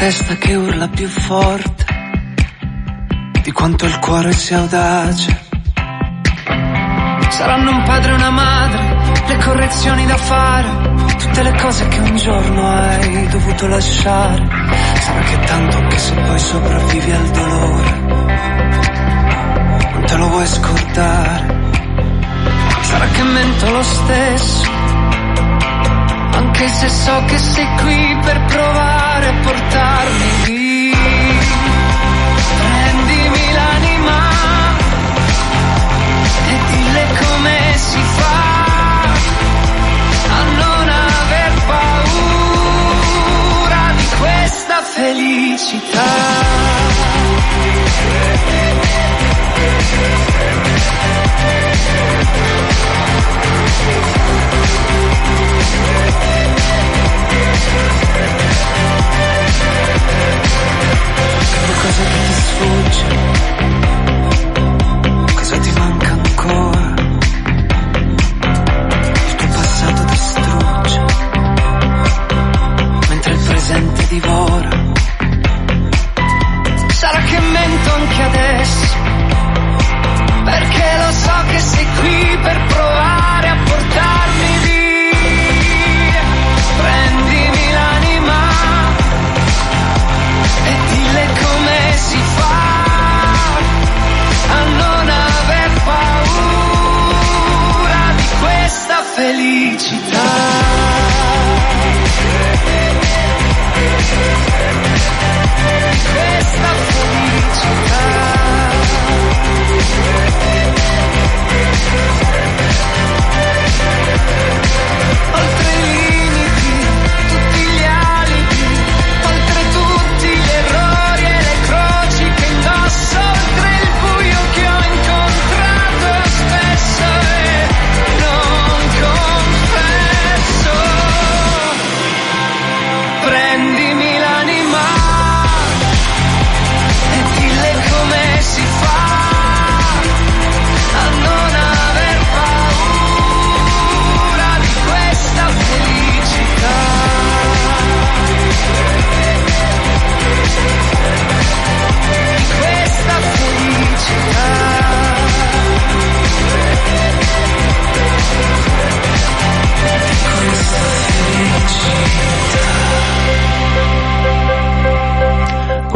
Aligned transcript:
testa 0.00 0.34
che 0.36 0.54
urla 0.54 0.88
più 0.88 1.06
forte 1.08 1.84
di 3.42 3.52
quanto 3.52 3.84
il 3.84 3.98
cuore 3.98 4.32
sia 4.32 4.56
audace. 4.60 5.48
Saranno 7.28 7.70
un 7.70 7.82
padre 7.82 8.12
e 8.12 8.14
una 8.14 8.30
madre, 8.30 8.80
le 9.26 9.36
correzioni 9.36 10.06
da 10.06 10.16
fare, 10.16 10.68
tutte 11.18 11.42
le 11.42 11.54
cose 11.60 11.86
che 11.88 11.98
un 11.98 12.16
giorno 12.16 12.66
hai 12.66 13.28
dovuto 13.28 13.66
lasciare. 13.66 14.48
Sarà 15.00 15.20
che 15.20 15.38
tanto 15.40 15.76
anche 15.76 15.98
se 15.98 16.14
poi 16.14 16.38
sopravvivi 16.38 17.10
al 17.10 17.30
dolore, 17.32 17.90
non 19.92 20.04
te 20.06 20.16
lo 20.16 20.28
vuoi 20.28 20.46
scordare. 20.46 21.58
Sarà 22.80 23.04
che 23.04 23.22
mento 23.22 23.70
lo 23.70 23.82
stesso, 23.82 24.64
anche 26.60 26.74
se 26.74 26.88
so 26.90 27.24
che 27.24 27.38
sei 27.38 27.66
qui 27.78 28.18
per 28.20 28.38
provare 28.42 29.28
a 29.28 29.32
portarmi 29.32 30.30
via. 30.44 30.94
Prendimi 32.58 33.52
l'anima 33.54 34.18
e 36.48 36.58
dille 36.70 37.06
come 37.18 37.72
si 37.76 38.02
fa 38.02 39.04
a 40.28 40.42
non 40.58 40.88
aver 40.88 41.52
paura. 41.66 41.90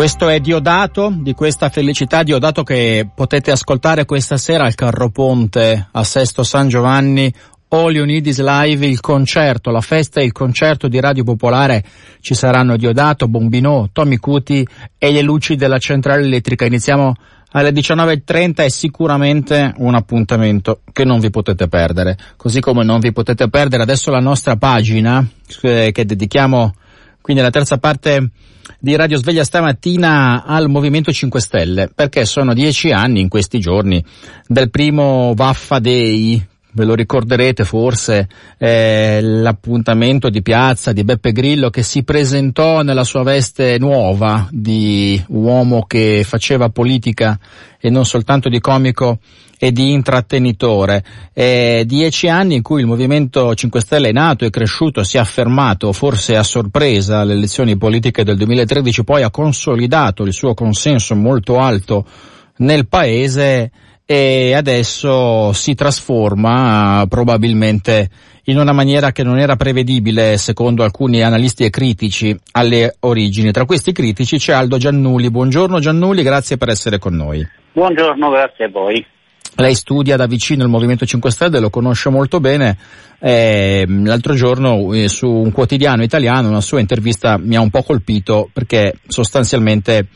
Questo 0.04 0.28
è 0.28 0.38
Diodato, 0.38 1.14
di 1.16 1.32
questa 1.32 1.70
felicità 1.70 2.22
Diodato 2.22 2.62
che 2.62 3.08
potete 3.14 3.50
ascoltare 3.50 4.04
questa 4.04 4.36
sera 4.36 4.66
al 4.66 4.74
Carro 4.74 5.08
Ponte 5.08 5.88
a 5.90 6.04
Sesto 6.04 6.42
San 6.42 6.68
Giovanni 6.68 7.32
o 7.68 7.88
Leonidis 7.88 8.38
Live, 8.42 8.84
il 8.84 9.00
concerto, 9.00 9.70
la 9.70 9.80
festa 9.80 10.20
e 10.20 10.24
il 10.24 10.32
concerto 10.32 10.88
di 10.88 11.00
Radio 11.00 11.24
Popolare. 11.24 11.82
Ci 12.20 12.34
saranno 12.34 12.76
Diodato, 12.76 13.28
Bombino, 13.28 13.88
Tommy 13.92 14.18
Cuti 14.18 14.68
e 14.98 15.10
le 15.10 15.22
luci 15.22 15.56
della 15.56 15.78
centrale 15.78 16.22
elettrica. 16.22 16.66
Iniziamo 16.66 17.14
alle 17.52 17.70
19.30 17.70 18.56
è 18.56 18.68
sicuramente 18.68 19.72
un 19.78 19.94
appuntamento 19.94 20.82
che 20.92 21.04
non 21.04 21.18
vi 21.18 21.30
potete 21.30 21.66
perdere. 21.68 22.18
Così 22.36 22.60
come 22.60 22.84
non 22.84 23.00
vi 23.00 23.10
potete 23.10 23.48
perdere 23.48 23.82
adesso 23.82 24.10
la 24.10 24.20
nostra 24.20 24.56
pagina 24.56 25.26
eh, 25.62 25.92
che 25.92 26.04
dedichiamo 26.04 26.74
quindi 27.24 27.42
la 27.42 27.48
terza 27.48 27.78
parte 27.78 28.32
di 28.78 28.96
Radio 28.96 29.18
Sveglia 29.18 29.44
stamattina 29.44 30.44
al 30.44 30.68
Movimento 30.68 31.12
5 31.12 31.40
Stelle, 31.40 31.90
perché 31.94 32.24
sono 32.24 32.54
dieci 32.54 32.90
anni 32.90 33.20
in 33.20 33.28
questi 33.28 33.58
giorni 33.58 34.04
del 34.46 34.70
primo 34.70 35.32
Vaffa 35.34 35.78
Day, 35.78 36.44
ve 36.74 36.84
lo 36.84 36.94
ricorderete 36.94 37.64
forse, 37.64 38.28
eh, 38.58 39.20
l'appuntamento 39.22 40.28
di 40.28 40.42
piazza 40.42 40.92
di 40.92 41.04
Beppe 41.04 41.32
Grillo 41.32 41.70
che 41.70 41.82
si 41.82 42.02
presentò 42.02 42.82
nella 42.82 43.04
sua 43.04 43.22
veste 43.22 43.78
nuova 43.78 44.46
di 44.50 45.22
uomo 45.28 45.84
che 45.86 46.24
faceva 46.26 46.68
politica 46.68 47.38
e 47.80 47.90
non 47.90 48.04
soltanto 48.04 48.48
di 48.48 48.60
comico 48.60 49.18
e 49.58 49.70
di 49.72 49.92
intrattenitore. 49.92 51.04
Eh, 51.32 51.84
dieci 51.86 52.28
anni 52.28 52.56
in 52.56 52.62
cui 52.62 52.80
il 52.80 52.86
Movimento 52.86 53.54
5 53.54 53.80
Stelle 53.80 54.08
è 54.08 54.12
nato, 54.12 54.44
è 54.44 54.50
cresciuto, 54.50 55.04
si 55.04 55.16
è 55.16 55.20
affermato, 55.20 55.92
forse 55.92 56.36
a 56.36 56.42
sorpresa 56.42 57.20
alle 57.20 57.34
elezioni 57.34 57.76
politiche 57.76 58.24
del 58.24 58.36
2013, 58.36 59.04
poi 59.04 59.22
ha 59.22 59.30
consolidato 59.30 60.24
il 60.24 60.32
suo 60.32 60.54
consenso 60.54 61.14
molto 61.14 61.58
alto 61.58 62.04
nel 62.56 62.86
paese 62.88 63.70
e 64.06 64.52
adesso 64.52 65.52
si 65.54 65.74
trasforma 65.74 67.06
probabilmente 67.08 68.10
in 68.44 68.58
una 68.58 68.72
maniera 68.72 69.12
che 69.12 69.22
non 69.22 69.38
era 69.38 69.56
prevedibile 69.56 70.36
secondo 70.36 70.82
alcuni 70.82 71.22
analisti 71.22 71.64
e 71.64 71.70
critici 71.70 72.36
alle 72.52 72.96
origini. 73.00 73.50
Tra 73.50 73.64
questi 73.64 73.92
critici 73.92 74.36
c'è 74.36 74.52
Aldo 74.52 74.76
Giannulli. 74.76 75.30
Buongiorno 75.30 75.80
Giannulli, 75.80 76.22
grazie 76.22 76.58
per 76.58 76.68
essere 76.68 76.98
con 76.98 77.14
noi. 77.14 77.46
Buongiorno, 77.72 78.28
grazie 78.30 78.66
a 78.66 78.68
voi. 78.68 79.06
Lei 79.56 79.74
studia 79.74 80.16
da 80.16 80.26
vicino 80.26 80.64
il 80.64 80.68
Movimento 80.68 81.06
5 81.06 81.30
Stelle, 81.30 81.60
lo 81.60 81.70
conosce 81.70 82.10
molto 82.10 82.40
bene. 82.40 82.76
Eh, 83.20 83.86
l'altro 83.88 84.34
giorno 84.34 84.92
eh, 84.92 85.08
su 85.08 85.28
un 85.28 85.52
quotidiano 85.52 86.02
italiano 86.02 86.48
una 86.48 86.60
sua 86.60 86.80
intervista 86.80 87.38
mi 87.38 87.56
ha 87.56 87.60
un 87.60 87.70
po' 87.70 87.82
colpito 87.82 88.50
perché 88.52 88.98
sostanzialmente 89.06 90.08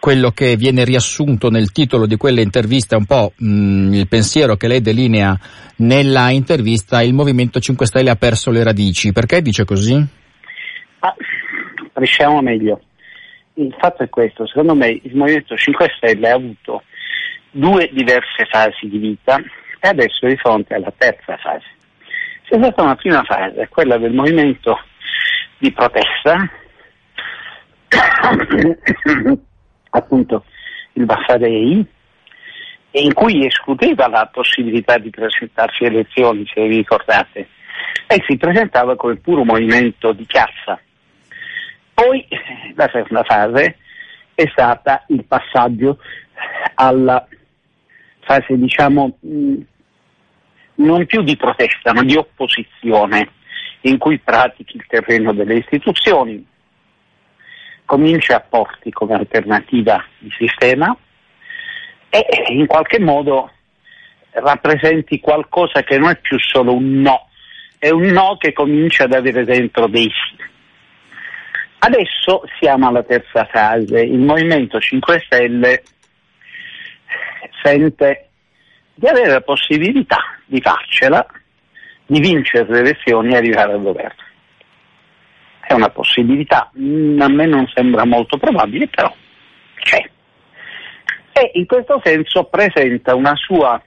quello 0.00 0.30
che 0.30 0.56
viene 0.56 0.84
riassunto 0.84 1.50
nel 1.50 1.72
titolo 1.72 2.06
di 2.06 2.16
quelle 2.16 2.40
interviste 2.40 2.94
è 2.94 2.98
un 2.98 3.04
po' 3.04 3.32
mh, 3.36 3.92
il 3.92 4.08
pensiero 4.08 4.56
che 4.56 4.66
lei 4.66 4.80
delinea 4.80 5.38
nella 5.76 6.30
intervista 6.30 7.02
il 7.02 7.12
Movimento 7.12 7.60
5 7.60 7.86
Stelle 7.86 8.10
ha 8.10 8.16
perso 8.16 8.50
le 8.50 8.64
radici. 8.64 9.12
Perché 9.12 9.42
dice 9.42 9.64
così? 9.64 10.02
Ah, 11.00 11.14
diciamo 11.94 12.40
meglio. 12.40 12.80
Il 13.54 13.74
fatto 13.78 14.02
è 14.02 14.08
questo, 14.08 14.46
secondo 14.46 14.74
me 14.74 14.88
il 14.88 15.14
Movimento 15.14 15.54
5 15.54 15.92
Stelle 15.96 16.30
ha 16.30 16.34
avuto 16.34 16.82
due 17.50 17.90
diverse 17.92 18.46
fasi 18.50 18.88
di 18.88 18.98
vita 18.98 19.36
e 19.80 19.88
adesso 19.88 20.24
è 20.24 20.30
di 20.30 20.36
fronte 20.36 20.74
alla 20.74 20.92
terza 20.96 21.36
fase. 21.36 21.66
C'è 22.48 22.56
stata 22.56 22.82
una 22.82 22.96
prima 22.96 23.22
fase, 23.24 23.68
quella 23.68 23.98
del 23.98 24.12
movimento 24.12 24.78
di 25.58 25.70
protesta, 25.72 26.50
appunto 29.90 30.44
il 30.94 31.04
Baffadei, 31.04 31.84
in 32.92 33.12
cui 33.14 33.46
escludeva 33.46 34.08
la 34.08 34.28
possibilità 34.32 34.98
di 34.98 35.10
presentarsi 35.10 35.84
alle 35.84 36.00
elezioni, 36.00 36.44
se 36.52 36.66
vi 36.66 36.76
ricordate, 36.76 37.48
e 38.06 38.24
si 38.26 38.36
presentava 38.36 38.96
come 38.96 39.16
puro 39.16 39.44
movimento 39.44 40.12
di 40.12 40.24
piazza. 40.24 40.80
Poi 41.94 42.26
la 42.74 42.88
seconda 42.92 43.22
fase 43.24 43.76
è 44.34 44.48
stata 44.50 45.04
il 45.08 45.24
passaggio 45.24 45.98
alla 46.74 47.26
fase, 48.20 48.56
diciamo, 48.56 49.18
non 50.76 51.06
più 51.06 51.22
di 51.22 51.36
protesta, 51.36 51.92
ma 51.92 52.02
di 52.02 52.16
opposizione, 52.16 53.28
in 53.82 53.98
cui 53.98 54.18
pratichi 54.18 54.76
il 54.76 54.86
terreno 54.86 55.32
delle 55.32 55.56
istituzioni, 55.56 56.44
comincia 57.90 58.36
a 58.36 58.40
porti 58.40 58.92
come 58.92 59.14
alternativa 59.14 60.00
di 60.16 60.30
sistema 60.38 60.96
e 62.08 62.24
in 62.52 62.68
qualche 62.68 63.00
modo 63.00 63.50
rappresenti 64.30 65.18
qualcosa 65.18 65.82
che 65.82 65.98
non 65.98 66.10
è 66.10 66.16
più 66.18 66.38
solo 66.38 66.72
un 66.72 67.00
no, 67.00 67.26
è 67.80 67.90
un 67.90 68.02
no 68.02 68.36
che 68.38 68.52
comincia 68.52 69.04
ad 69.04 69.12
avere 69.12 69.44
dentro 69.44 69.88
dei 69.88 70.04
sì. 70.04 70.36
Adesso 71.80 72.44
siamo 72.60 72.86
alla 72.86 73.02
terza 73.02 73.44
fase, 73.46 74.02
il 74.02 74.20
Movimento 74.20 74.78
5 74.78 75.22
Stelle 75.24 75.82
sente 77.60 78.28
di 78.94 79.08
avere 79.08 79.30
la 79.30 79.40
possibilità 79.40 80.38
di 80.44 80.60
farcela, 80.60 81.26
di 82.06 82.20
vincere 82.20 82.70
le 82.70 82.78
elezioni 82.78 83.32
e 83.32 83.36
arrivare 83.36 83.72
al 83.72 83.82
governo. 83.82 84.28
È 85.70 85.72
una 85.72 85.90
possibilità, 85.90 86.68
a 86.74 87.28
me 87.28 87.46
non 87.46 87.64
sembra 87.72 88.04
molto 88.04 88.38
probabile, 88.38 88.88
però 88.88 89.14
c'è. 89.76 90.02
E 91.30 91.50
in 91.54 91.64
questo 91.64 92.00
senso 92.02 92.42
presenta 92.46 93.14
sua, 93.36 93.80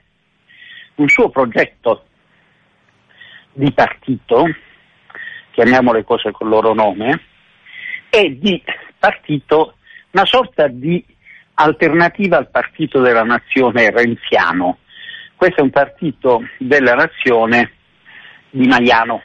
un 0.95 1.09
suo 1.09 1.27
progetto 1.27 2.05
di 3.51 3.69
partito, 3.73 4.45
chiamiamo 5.51 5.91
le 5.91 6.05
cose 6.05 6.31
col 6.31 6.47
loro 6.47 6.73
nome, 6.73 7.21
e 8.09 8.39
di 8.39 8.63
partito 8.97 9.75
una 10.11 10.25
sorta 10.25 10.69
di 10.69 11.05
alternativa 11.55 12.37
al 12.37 12.49
partito 12.49 13.01
della 13.01 13.23
nazione 13.23 13.91
renziano. 13.91 14.77
Questo 15.35 15.59
è 15.59 15.63
un 15.63 15.69
partito 15.69 16.43
della 16.59 16.93
nazione 16.93 17.73
di 18.51 18.67
Maiano. 18.67 19.21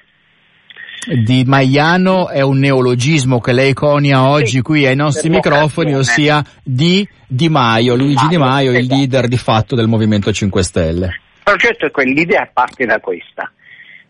Di 1.06 1.44
Maiano 1.46 2.28
è 2.28 2.40
un 2.40 2.58
neologismo 2.58 3.40
che 3.40 3.52
lei 3.52 3.72
conia 3.72 4.28
oggi 4.28 4.56
sì, 4.56 4.62
qui 4.62 4.86
ai 4.86 4.96
nostri 4.96 5.28
microfoni, 5.28 5.94
ossia 5.94 6.44
di 6.62 7.08
Di 7.26 7.48
Maio, 7.48 7.94
Luigi 7.94 8.26
Di 8.26 8.36
Maio, 8.36 8.70
esatto. 8.72 8.84
il 8.84 8.98
leader 8.98 9.28
di 9.28 9.38
fatto 9.38 9.74
del 9.74 9.86
Movimento 9.86 10.32
5 10.32 10.62
Stelle. 10.62 11.06
Il 11.06 11.42
progetto 11.44 11.86
è 11.86 11.90
quello, 11.90 12.12
l'idea 12.12 12.48
parte 12.52 12.84
da 12.84 12.98
questa. 13.00 13.50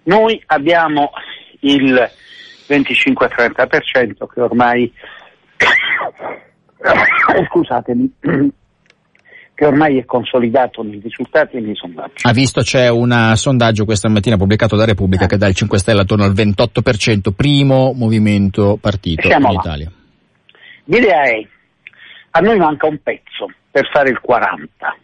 Noi 0.05 0.43
abbiamo 0.47 1.11
il 1.61 2.11
25-30% 2.69 4.27
che 4.33 4.41
ormai 4.41 4.93
scusatemi 7.49 8.13
che 9.59 9.67
ormai 9.67 9.99
è 9.99 10.05
consolidato 10.05 10.85
nei 10.85 11.01
risultati 11.03 11.57
e 11.57 11.61
nei 11.61 11.75
sondaggi. 11.75 12.23
Ha 12.23 12.33
visto 12.33 12.61
c'è 12.61 12.89
un 12.89 13.33
sondaggio 13.35 13.85
questa 13.85 14.09
mattina 14.09 14.37
pubblicato 14.37 14.77
da 14.77 14.85
Repubblica 14.85 15.27
che 15.27 15.37
dà 15.37 15.49
il 15.49 15.57
5 15.57 15.79
Stelle 15.79 16.03
attorno 16.03 16.23
al 16.23 16.31
28%, 16.31 17.33
primo 17.35 17.93
movimento 17.93 18.79
partito 18.81 19.27
Siamo 19.27 19.49
in 19.49 19.55
là. 19.55 19.61
Italia. 19.61 19.93
L'idea 20.85 21.23
è, 21.23 21.45
a 22.31 22.39
noi 22.39 22.57
manca 22.57 22.87
un 22.87 23.01
pezzo 23.03 23.51
per 23.69 23.89
fare 23.93 24.11
il 24.11 24.21
40 24.21 24.97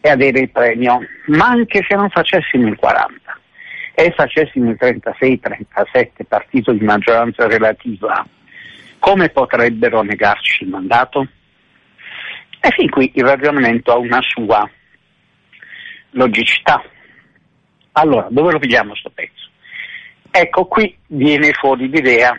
e 0.00 0.08
avere 0.08 0.40
il 0.40 0.50
premio, 0.50 1.00
ma 1.26 1.48
anche 1.48 1.84
se 1.86 1.94
non 1.94 2.08
facessimo 2.08 2.66
il 2.66 2.76
40 2.76 3.38
e 3.96 4.14
facessimo 4.16 4.70
il 4.70 4.78
36-37 4.80 6.24
partito 6.26 6.72
di 6.72 6.82
maggioranza 6.82 7.46
relativa, 7.46 8.26
come 8.98 9.28
potrebbero 9.28 10.00
negarci 10.00 10.64
il 10.64 10.70
mandato? 10.70 11.28
E 12.66 12.72
fin 12.72 12.90
qui 12.90 13.12
il 13.14 13.22
ragionamento 13.22 13.92
ha 13.92 13.96
una 13.96 14.20
sua 14.22 14.68
logicità. 16.10 16.82
Allora, 17.92 18.26
dove 18.28 18.50
lo 18.50 18.58
vediamo 18.58 18.88
questo 18.90 19.10
pezzo? 19.10 19.48
Ecco, 20.32 20.64
qui 20.64 20.98
viene 21.06 21.52
fuori 21.52 21.88
l'idea 21.88 22.36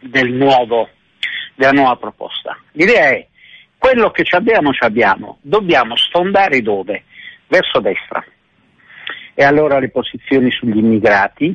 del 0.00 0.32
nuovo, 0.32 0.88
della 1.54 1.72
nuova 1.72 1.96
proposta. 1.96 2.58
L'idea 2.72 3.10
è 3.10 3.26
quello 3.76 4.10
che 4.10 4.24
ci 4.24 4.34
abbiamo, 4.34 4.72
ci 4.72 4.84
abbiamo, 4.84 5.36
dobbiamo 5.42 5.96
sfondare 5.96 6.62
dove? 6.62 7.04
Verso 7.46 7.78
destra. 7.80 8.24
E 9.34 9.44
allora 9.44 9.78
le 9.80 9.90
posizioni 9.90 10.50
sugli 10.50 10.78
immigrati, 10.78 11.54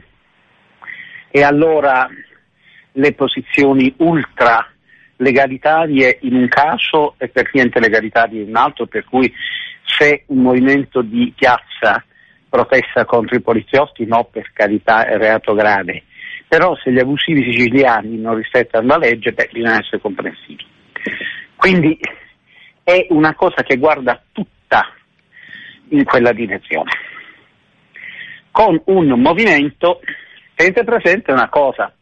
e 1.31 1.41
allora 1.41 2.07
le 2.91 3.13
posizioni 3.13 3.91
ultra 3.97 4.71
legalitarie 5.17 6.19
in 6.21 6.35
un 6.35 6.47
caso 6.47 7.15
e 7.17 7.27
per 7.27 7.49
niente 7.53 7.79
legalitarie 7.79 8.41
in 8.41 8.49
un 8.49 8.55
altro, 8.55 8.85
per 8.85 9.03
cui 9.03 9.31
se 9.83 10.23
un 10.27 10.41
movimento 10.41 11.01
di 11.01 11.33
piazza 11.35 12.03
protesta 12.49 13.05
contro 13.05 13.35
i 13.35 13.41
poliziotti, 13.41 14.05
no, 14.05 14.25
per 14.25 14.51
carità 14.53 15.05
è 15.05 15.17
reato 15.17 15.53
grave, 15.53 16.03
però 16.47 16.75
se 16.77 16.91
gli 16.91 16.99
abusivi 16.99 17.43
siciliani 17.43 18.17
non 18.17 18.35
rispettano 18.35 18.87
la 18.87 18.97
legge, 18.97 19.33
beh, 19.33 19.49
bisogna 19.51 19.79
essere 19.79 19.99
comprensivi. 19.99 20.65
Quindi 21.55 21.99
è 22.83 23.07
una 23.09 23.33
cosa 23.33 23.63
che 23.63 23.77
guarda 23.77 24.21
tutta 24.31 24.93
in 25.89 26.03
quella 26.03 26.31
direzione. 26.31 26.91
Con 28.51 28.81
un 28.85 29.07
movimento, 29.19 29.99
tenete 30.55 30.83
presente 30.83 31.31
una 31.31 31.49
cosa, 31.49 31.93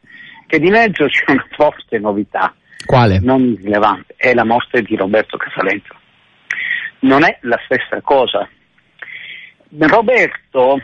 che 0.47 0.59
di 0.59 0.69
mezzo 0.69 1.07
c'è 1.07 1.31
una 1.31 1.47
forte 1.55 1.97
novità, 1.97 2.53
quale? 2.85 3.19
Non 3.19 3.55
rilevante, 3.55 4.13
è 4.17 4.33
la 4.33 4.45
morte 4.45 4.81
di 4.81 4.95
Roberto 4.95 5.37
Casaletto. 5.37 5.95
Non 6.99 7.23
è 7.23 7.37
la 7.41 7.59
stessa 7.65 8.01
cosa. 8.01 8.47
Roberto, 9.77 10.81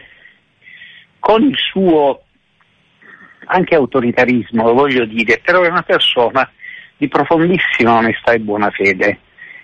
con 1.20 1.44
il 1.44 1.56
suo 1.58 2.24
anche 3.46 3.76
autoritarismo, 3.76 4.64
lo 4.64 4.74
voglio 4.74 5.06
dire, 5.06 5.40
però 5.44 5.62
è 5.62 5.70
una 5.70 5.84
persona 5.84 6.50
di 6.98 7.08
profondissima 7.08 7.96
onestà 7.96 8.34
e 8.34 8.40
buona 8.40 8.70
fede, 8.70 9.20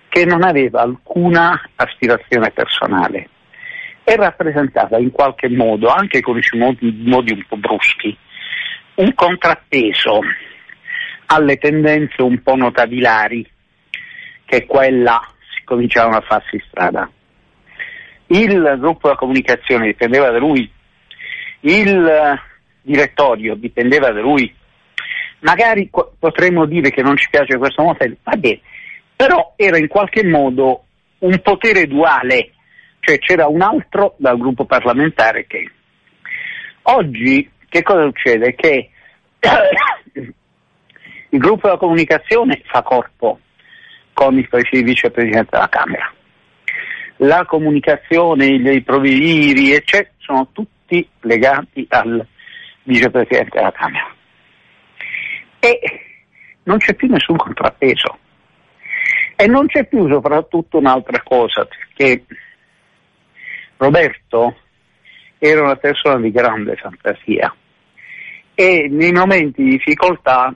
che 0.08 0.24
non 0.24 0.42
aveva 0.42 0.80
alcuna 0.80 1.70
aspirazione 1.76 2.50
personale 2.50 3.28
e 4.04 4.16
rappresentava 4.16 4.98
in 4.98 5.10
qualche 5.10 5.48
modo, 5.48 5.88
anche 5.88 6.20
con 6.20 6.38
i 6.38 6.42
suoi 6.42 6.60
modi, 6.60 7.02
modi 7.04 7.32
un 7.32 7.44
po' 7.46 7.56
bruschi, 7.56 8.16
un 8.96 9.14
contrappeso 9.14 10.20
alle 11.30 11.56
tendenze 11.56 12.22
un 12.22 12.42
po' 12.42 12.56
notabilari 12.56 13.46
che 14.44 14.64
quella 14.66 15.20
si 15.54 15.62
cominciavano 15.64 16.16
a 16.16 16.22
farsi 16.22 16.62
strada. 16.68 17.10
Il 18.26 18.76
gruppo 18.78 19.08
della 19.08 19.18
comunicazione 19.18 19.86
dipendeva 19.86 20.30
da 20.30 20.38
lui, 20.38 20.70
il 21.60 22.40
direttorio 22.82 23.54
dipendeva 23.54 24.10
da 24.10 24.20
lui, 24.20 24.54
magari 25.40 25.90
potremmo 26.18 26.64
dire 26.66 26.90
che 26.90 27.02
non 27.02 27.16
ci 27.16 27.28
piace 27.30 27.58
questo 27.58 27.82
modello, 27.82 28.16
va 28.22 28.36
bene, 28.36 28.60
però 29.14 29.52
era 29.56 29.76
in 29.76 29.88
qualche 29.88 30.24
modo 30.24 30.84
un 31.18 31.40
potere 31.42 31.86
duale, 31.86 32.52
cioè 33.00 33.18
c'era 33.18 33.46
un 33.48 33.60
altro 33.60 34.14
dal 34.18 34.38
gruppo 34.38 34.64
parlamentare 34.64 35.46
che 35.46 35.70
oggi 36.82 37.50
che 37.68 37.82
cosa 37.82 38.04
succede? 38.04 38.54
Che 38.54 38.90
il 41.30 41.38
gruppo 41.38 41.66
della 41.66 41.78
comunicazione 41.78 42.62
fa 42.64 42.82
corpo 42.82 43.40
con 44.12 44.36
il 44.36 44.48
vicepresidente 44.84 45.50
della 45.50 45.68
Camera. 45.68 46.12
La 47.16 47.44
comunicazione, 47.44 48.46
i 48.46 48.82
provvediri, 48.82 49.72
eccetera, 49.72 50.14
sono 50.18 50.48
tutti 50.52 51.06
legati 51.20 51.86
al 51.90 52.26
vicepresidente 52.84 53.58
della 53.58 53.72
Camera. 53.72 54.14
E 55.60 55.80
non 56.64 56.78
c'è 56.78 56.94
più 56.94 57.08
nessun 57.08 57.36
contrappeso. 57.36 58.18
E 59.36 59.46
non 59.46 59.66
c'è 59.66 59.84
più 59.86 60.08
soprattutto 60.08 60.78
un'altra 60.78 61.22
cosa, 61.22 61.66
perché 61.66 62.24
Roberto 63.76 64.56
era 65.38 65.62
una 65.62 65.76
persona 65.76 66.18
di 66.18 66.32
grande 66.32 66.74
fantasia 66.76 67.54
e 68.54 68.88
nei 68.90 69.12
momenti 69.12 69.62
di 69.62 69.70
difficoltà 69.70 70.52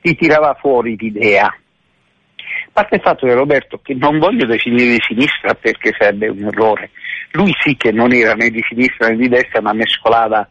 ti 0.00 0.14
tirava 0.14 0.56
fuori 0.60 0.96
l'idea. 0.96 1.46
A 1.46 2.70
parte 2.72 2.96
il 2.96 3.02
fatto 3.02 3.26
che 3.26 3.34
Roberto, 3.34 3.80
che 3.82 3.94
non 3.94 4.18
voglio 4.18 4.46
definire 4.46 4.92
di 4.92 5.02
sinistra 5.06 5.54
perché 5.54 5.92
sarebbe 5.98 6.28
un 6.28 6.44
errore, 6.44 6.90
lui 7.32 7.52
sì 7.60 7.76
che 7.76 7.92
non 7.92 8.12
era 8.12 8.34
né 8.34 8.50
di 8.50 8.62
sinistra 8.68 9.08
né 9.08 9.16
di 9.16 9.28
destra, 9.28 9.60
ma 9.60 9.72
mescolava 9.72 10.48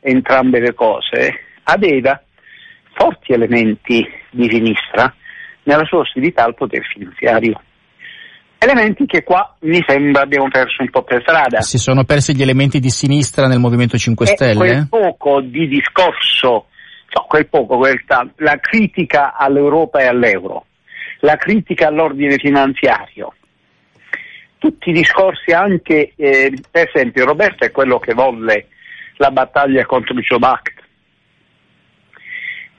entrambe 0.00 0.60
le 0.60 0.74
cose, 0.74 1.32
aveva 1.64 2.20
forti 2.94 3.32
elementi 3.32 4.06
di 4.30 4.48
sinistra 4.50 5.14
nella 5.64 5.84
sua 5.84 5.98
ostilità 6.00 6.44
al 6.44 6.54
potere 6.54 6.84
finanziario. 6.84 7.60
Elementi 8.58 9.06
che 9.06 9.24
qua 9.24 9.56
mi 9.62 9.82
sembra 9.84 10.22
abbiamo 10.22 10.48
perso 10.48 10.82
un 10.82 10.90
po' 10.90 11.02
per 11.02 11.20
strada. 11.22 11.62
Si 11.62 11.78
sono 11.78 12.04
persi 12.04 12.34
gli 12.34 12.42
elementi 12.42 12.78
di 12.78 12.90
sinistra 12.90 13.48
nel 13.48 13.58
Movimento 13.58 13.98
5 13.98 14.24
E 14.24 14.28
Stelle? 14.28 14.54
quel 14.54 14.86
poco 14.88 15.40
di 15.40 15.66
discorso, 15.66 16.66
no, 17.14 17.24
quel 17.28 17.46
poco, 17.46 17.76
quel 17.76 18.02
ta- 18.06 18.28
la 18.36 18.58
critica 18.58 19.34
all'Europa 19.34 20.00
e 20.00 20.06
all'euro, 20.06 20.66
la 21.20 21.36
critica 21.36 21.88
all'ordine 21.88 22.36
finanziario, 22.36 23.34
tutti 24.58 24.90
i 24.90 24.92
discorsi 24.92 25.50
anche, 25.50 26.12
eh, 26.16 26.52
per 26.70 26.88
esempio 26.92 27.24
Roberto 27.24 27.64
è 27.64 27.70
quello 27.70 27.98
che 27.98 28.14
volle 28.14 28.68
la 29.16 29.30
battaglia 29.30 29.84
contro 29.86 30.14
il 30.14 30.22
Job 30.22 30.42
Act. 30.42 30.80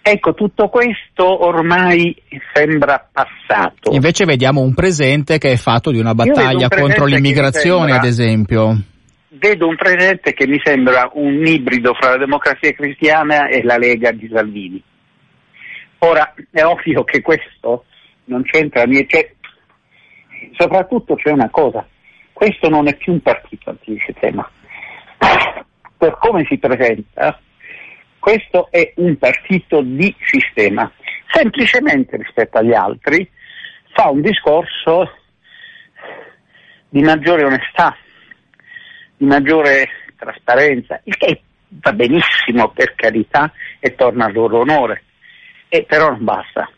Ecco, 0.05 0.33
tutto 0.33 0.67
questo 0.67 1.45
ormai 1.45 2.13
sembra 2.53 3.07
passato. 3.09 3.93
Invece 3.93 4.25
vediamo 4.25 4.59
un 4.59 4.73
presente 4.73 5.37
che 5.37 5.51
è 5.51 5.55
fatto 5.55 5.91
di 5.91 5.99
una 5.99 6.09
un 6.09 6.15
battaglia 6.15 6.67
presente 6.67 6.81
contro 6.81 7.05
l'immigrazione, 7.05 7.91
sembra- 7.91 7.97
ad 7.97 8.05
esempio. 8.05 8.81
Vedo 9.35 9.67
un 9.67 9.75
presente 9.75 10.33
che 10.33 10.45
mi 10.45 10.61
sembra 10.63 11.09
un 11.13 11.43
ibrido 11.43 11.95
fra 11.95 12.11
la 12.11 12.17
democrazia 12.17 12.71
cristiana 12.73 13.47
e 13.47 13.63
la 13.63 13.77
Lega 13.77 14.11
di 14.11 14.29
Salvini. 14.31 14.83
Ora, 15.99 16.35
è 16.51 16.63
ovvio 16.63 17.03
che 17.03 17.21
questo 17.23 17.85
non 18.25 18.43
c'entra 18.43 18.83
niente. 18.83 19.37
Soprattutto 20.51 21.15
c'è 21.15 21.31
una 21.31 21.49
cosa, 21.49 21.83
questo 22.31 22.69
non 22.69 22.87
è 22.87 22.95
più 22.95 23.13
un 23.13 23.21
partito 23.21 23.71
antisistema. 23.71 24.47
Per 25.97 26.17
come 26.19 26.45
si 26.47 26.59
presenta, 26.59 27.39
questo 28.19 28.67
è 28.69 28.93
un 28.97 29.17
partito 29.17 29.81
di 29.81 30.15
sistema. 30.25 30.91
Semplicemente 31.31 32.17
rispetto 32.17 32.59
agli 32.59 32.73
altri 32.73 33.27
fa 33.93 34.09
un 34.09 34.21
discorso 34.21 35.11
di 36.89 37.01
maggiore 37.01 37.45
onestà, 37.45 37.97
di 39.23 39.25
maggiore 39.25 39.87
trasparenza, 40.17 40.99
il 41.05 41.15
che 41.15 41.41
va 41.81 41.93
benissimo 41.93 42.71
per 42.73 42.93
carità 42.95 43.51
e 43.79 43.95
torna 43.95 44.25
al 44.25 44.33
loro 44.33 44.59
onore, 44.59 45.03
e 45.69 45.85
però 45.87 46.09
non 46.09 46.23
basta. 46.23 46.69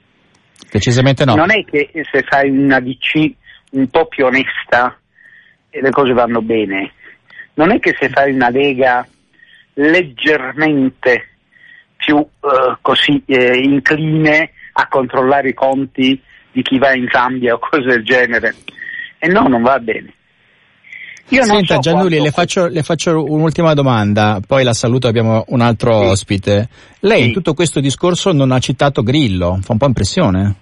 Decisamente 0.72 1.25
no. 1.25 1.36
Non 1.36 1.52
è 1.52 1.64
che 1.66 1.90
se 1.92 2.24
fai 2.24 2.50
una 2.50 2.80
DC 2.80 3.34
un 3.72 3.88
po' 3.90 4.06
più 4.06 4.25
onesta 4.25 4.98
e 5.70 5.82
le 5.82 5.90
cose 5.90 6.14
vanno 6.14 6.42
bene, 6.42 6.94
non 7.56 7.72
è 7.72 7.80
che 7.80 7.96
se 8.00 8.10
fai 8.10 8.32
una 8.32 8.50
lega 8.50 9.06
leggermente 9.74 11.30
più 11.98 12.18
eh, 12.18 12.78
così 12.82 13.24
eh, 13.25 13.58
incline 13.58 14.52
a 14.74 14.88
controllare 14.88 15.50
i 15.50 15.54
conti 15.54 16.22
di 16.52 16.62
chi 16.62 16.78
va 16.78 16.94
in 16.94 17.08
Zambia 17.12 17.56
o 17.56 17.60
cose 17.60 17.88
del 17.88 18.04
genere. 18.04 18.54
E 19.18 19.28
no, 19.28 19.48
non 19.48 19.64
va 19.64 19.80
bene. 19.80 20.14
Io 21.29 21.44
Senta 21.44 21.75
so 21.75 21.79
Giannulli, 21.79 22.17
quanto- 22.17 22.24
le 22.24 22.32
faccio, 22.32 22.67
le 22.67 22.84
faccio 22.84 23.24
un'ultima 23.24 23.74
domanda, 23.74 24.39
poi 24.46 24.63
la 24.63 24.74
saluto, 24.74 25.08
abbiamo 25.08 25.44
un 25.48 25.62
altro 25.62 26.00
Sì. 26.01 26.05
ospite. 26.08 26.70
Lei 27.00 27.22
Sì. 27.22 27.27
in 27.27 27.34
tutto 27.34 27.53
questo 27.55 27.79
discorso 27.79 28.32
non 28.32 28.51
ha 28.51 28.60
citato 28.60 29.01
Grillo, 29.01 29.58
fa 29.62 29.72
un 29.72 29.77
po' 29.79 29.88
impressione. 29.88 30.55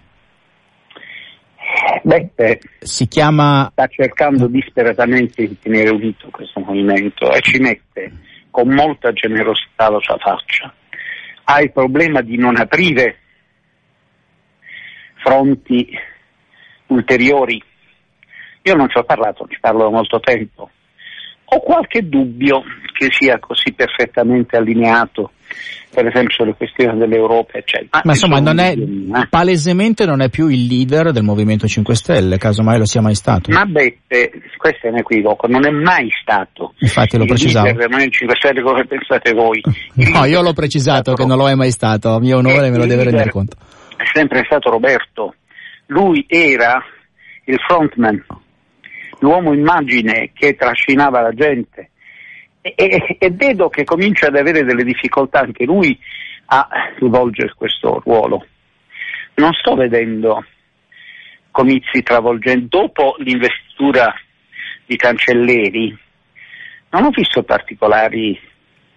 Beppe 2.03 2.59
Si 2.79 3.07
chiama 3.07 3.69
sta 3.71 3.87
cercando 3.87 4.47
disperatamente 4.47 5.47
di 5.47 5.57
tenere 5.59 5.89
unito 5.89 6.27
questo 6.31 6.59
movimento 6.59 7.31
e 7.31 7.41
ci 7.41 7.59
mette 7.59 8.11
con 8.51 8.69
molta 8.69 9.11
generosità 9.13 9.89
la 9.89 9.99
sua 10.01 10.17
faccia. 10.17 10.73
Ha 11.45 11.61
il 11.61 11.71
problema 11.71 12.21
di 12.21 12.37
non 12.37 12.55
aprire 12.57 13.17
fronti 15.23 15.89
ulteriori. 16.87 17.61
Io 18.63 18.75
non 18.75 18.89
ci 18.89 18.97
ho 18.97 19.03
parlato, 19.03 19.45
ci 19.49 19.57
parlo 19.59 19.83
da 19.83 19.89
molto 19.89 20.19
tempo. 20.19 20.69
Ho 21.45 21.59
qualche 21.59 22.07
dubbio 22.07 22.63
che 22.97 23.09
sia 23.11 23.37
così 23.39 23.73
perfettamente 23.73 24.55
allineato, 24.55 25.31
per 25.93 26.07
esempio 26.07 26.33
sulle 26.33 26.53
questioni 26.55 26.97
dell'Europa, 26.97 27.57
eccetera. 27.57 28.01
Ma 28.03 28.11
insomma, 28.11 28.37
sono 28.37 28.53
non 28.53 28.59
è, 28.59 28.71
eh. 28.71 29.27
palesemente 29.29 30.05
non 30.05 30.21
è 30.21 30.29
più 30.29 30.47
il 30.47 30.65
leader 30.65 31.11
del 31.11 31.23
Movimento 31.23 31.67
5 31.67 31.93
Stelle, 31.93 32.37
casomai 32.37 32.77
lo 32.79 32.85
sia 32.85 33.01
mai 33.01 33.13
stato. 33.15 33.51
Ma 33.51 33.65
Beppe, 33.65 34.31
questo 34.57 34.87
è 34.87 34.89
un 34.89 34.97
equivoco, 34.99 35.45
non 35.47 35.65
è 35.67 35.69
mai 35.69 36.09
stato 36.21 36.73
Infatti 36.79 37.17
lo 37.17 37.23
il 37.23 37.29
precisavo. 37.29 37.65
leader 37.65 37.81
del 37.81 37.91
Movimento 37.91 38.17
5 38.17 38.35
Stelle 38.37 38.61
come 38.61 38.85
pensate 38.85 39.33
voi. 39.33 39.61
Il 39.95 40.09
No, 40.09 40.25
io 40.25 40.41
l'ho 40.41 40.53
precisato 40.53 41.13
che 41.13 41.25
non 41.25 41.37
lo 41.37 41.49
è 41.49 41.53
mai 41.53 41.71
stato, 41.71 42.15
a 42.15 42.19
mio 42.19 42.37
onore 42.37 42.67
Eh, 42.67 42.71
me 42.71 42.77
lo 42.77 42.83
il 42.83 42.89
deve 42.89 43.03
rendere 43.03 43.29
conto. 43.29 43.57
È 43.97 44.03
sempre 44.11 44.43
stato 44.45 44.71
Roberto. 44.71 45.35
Lui 45.87 46.25
era 46.27 46.81
il 47.45 47.59
frontman, 47.67 48.23
l'uomo 49.23 49.53
immagine 49.53 50.31
che 50.33 50.55
trascinava 50.55 51.21
la 51.21 51.31
gente. 51.31 51.89
E, 52.61 52.73
e- 52.75 53.15
e 53.17 53.29
vedo 53.31 53.69
che 53.69 53.85
comincia 53.85 54.27
ad 54.27 54.35
avere 54.35 54.63
delle 54.63 54.83
difficoltà 54.83 55.39
anche 55.39 55.63
lui 55.63 55.97
a 56.47 56.67
svolgere 56.99 57.53
questo 57.55 58.01
ruolo. 58.03 58.45
Non 59.35 59.53
sto 59.53 59.75
vedendo 59.75 60.45
comizi 61.51 62.03
travolgenti. 62.03 62.67
Dopo 62.67 63.15
l'investitura 63.19 64.13
di 64.85 64.97
Cancelleri, 64.97 65.97
non 66.89 67.05
ho 67.05 67.09
visto 67.09 67.43
particolari 67.43 68.37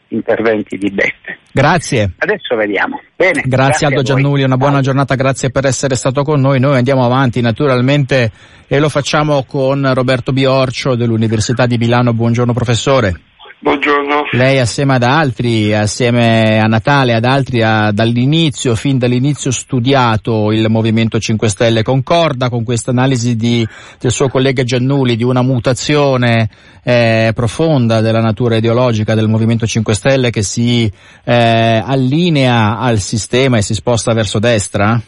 interventi 0.09 0.77
di 0.77 0.91
Beppe. 0.91 1.39
Grazie. 1.53 2.13
Adesso 2.19 2.55
vediamo. 2.57 3.01
Bene. 3.15 3.43
Grazie 3.45 3.87
Aldo 3.87 4.01
a 4.01 4.03
voi. 4.03 4.15
Giannulli, 4.15 4.43
una 4.43 4.57
buona 4.57 4.81
giornata, 4.81 5.15
grazie 5.15 5.51
per 5.51 5.65
essere 5.67 5.95
stato 5.95 6.23
con 6.23 6.41
noi. 6.41 6.61
Noi 6.61 6.77
andiamo 6.77 7.05
avanti 7.05 7.41
naturalmente 7.41 8.31
e 8.67 8.79
lo 8.79 8.89
facciamo 8.89 9.45
con 9.45 9.93
Roberto 9.95 10.33
Biorcio 10.33 10.95
dell'Università 10.95 11.67
di 11.67 11.79
Milano. 11.79 12.13
Buongiorno 12.13 12.53
professore. 12.53 13.21
Buongiorno. 13.59 14.27
Lei 14.33 14.59
assieme 14.59 14.97
ad 14.97 15.03
altri, 15.03 15.73
assieme 15.75 16.61
a 16.61 16.67
Natale, 16.67 17.15
ad 17.15 17.25
altri, 17.25 17.63
ha 17.63 17.91
dall'inizio, 17.91 18.75
fin 18.75 18.99
dall'inizio 18.99 19.51
studiato 19.51 20.53
il 20.53 20.67
Movimento 20.69 21.19
5 21.19 21.49
Stelle. 21.49 21.83
Concorda 21.83 22.51
con 22.51 22.65
questa 22.65 22.91
analisi 22.91 23.35
di, 23.35 23.67
del 23.99 24.11
suo 24.11 24.29
collega 24.29 24.63
Giannulli 24.63 25.17
di 25.17 25.25
una 25.25 25.41
mutazione 25.41 26.51
eh, 26.85 27.33
profonda 27.35 28.03
della 28.03 28.21
natura 28.21 28.57
ideologica 28.57 29.15
del 29.15 29.27
Movimento 29.27 29.65
5 29.65 29.95
Stelle 29.95 30.31
che 30.31 30.43
si 30.43 30.91
eh, 31.25 31.83
allinea 31.83 32.79
al 32.79 32.99
sistema 32.99 33.57
e 33.57 33.63
si 33.63 33.73
sposta 33.73 34.13
verso 34.13 34.39
destra? 34.39 35.01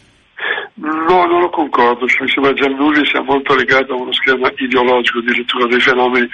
No, 0.73 1.25
non 1.25 1.41
lo 1.41 1.49
concordo, 1.49 2.07
cioè, 2.07 2.23
mi 2.23 2.29
sembra 2.29 2.53
Giannulli 2.53 3.05
sia 3.05 3.21
molto 3.21 3.53
legato 3.53 3.93
a 3.93 3.97
uno 3.97 4.11
schema 4.11 4.51
ideologico 4.55 5.19
di 5.21 5.35
lettura 5.35 5.67
dei 5.67 5.79
fenomeni. 5.79 6.27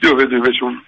Io 0.00 0.14
vedo 0.14 0.34
invece 0.34 0.64
un, 0.64 0.80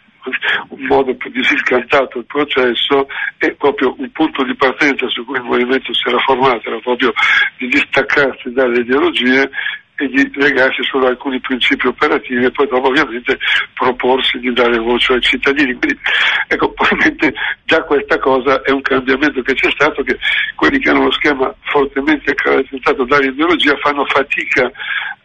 un 0.68 0.86
modo 0.86 1.14
più 1.14 1.30
disincantato 1.30 2.18
il 2.18 2.24
processo 2.26 3.06
e 3.38 3.54
proprio 3.54 3.94
un 3.98 4.10
punto 4.12 4.42
di 4.44 4.54
partenza 4.54 5.08
su 5.08 5.24
cui 5.24 5.36
il 5.36 5.42
movimento 5.44 5.92
si 5.92 6.08
era 6.08 6.18
formato 6.18 6.68
era 6.68 6.78
proprio 6.78 7.12
di 7.58 7.68
distaccarsi 7.68 8.52
dalle 8.52 8.80
ideologie 8.80 9.50
e 9.96 10.08
di 10.08 10.28
legarsi 10.34 10.82
solo 10.82 11.06
a 11.06 11.10
alcuni 11.10 11.40
principi 11.40 11.86
operativi 11.86 12.44
e 12.44 12.50
poi 12.50 12.66
dopo 12.66 12.88
ovviamente 12.88 13.38
proporsi 13.74 14.38
di 14.38 14.52
dare 14.52 14.78
voce 14.78 15.12
ai 15.12 15.20
cittadini. 15.20 15.74
Quindi 15.74 15.98
ecco, 16.48 16.72
probabilmente 16.72 17.32
già 17.64 17.82
questa 17.82 18.18
cosa 18.18 18.60
è 18.62 18.72
un 18.72 18.82
cambiamento 18.82 19.40
che 19.42 19.54
c'è 19.54 19.70
stato 19.70 20.02
che 20.02 20.18
quelli 20.56 20.80
che 20.80 20.90
hanno 20.90 21.04
lo 21.04 21.12
schema 21.12 21.54
fortemente 21.62 22.34
caratterizzato 22.34 23.04
dall'ideologia 23.04 23.76
fanno 23.76 24.04
fatica 24.06 24.70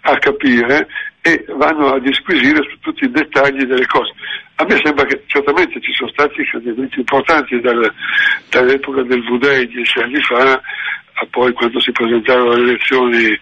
a 0.01 0.17
capire 0.17 0.87
e 1.21 1.45
vanno 1.55 1.93
a 1.93 1.99
disquisire 1.99 2.61
su 2.69 2.79
tutti 2.79 3.03
i 3.05 3.11
dettagli 3.11 3.63
delle 3.65 3.85
cose. 3.85 4.13
A 4.55 4.65
me 4.65 4.79
sembra 4.83 5.05
che 5.05 5.23
certamente 5.27 5.79
ci 5.81 5.91
sono 5.93 6.09
stati 6.09 6.43
cambiamenti 6.45 6.99
importanti 6.99 7.59
dal- 7.59 7.93
dall'epoca 8.49 9.03
del 9.03 9.23
V-Day 9.23 9.67
dieci 9.67 9.99
anni 9.99 10.21
fa 10.21 10.61
a 11.21 11.27
poi 11.29 11.51
quando 11.53 11.79
si 11.81 11.91
presentarono 11.91 12.55
le 12.55 12.71
elezioni 12.71 13.39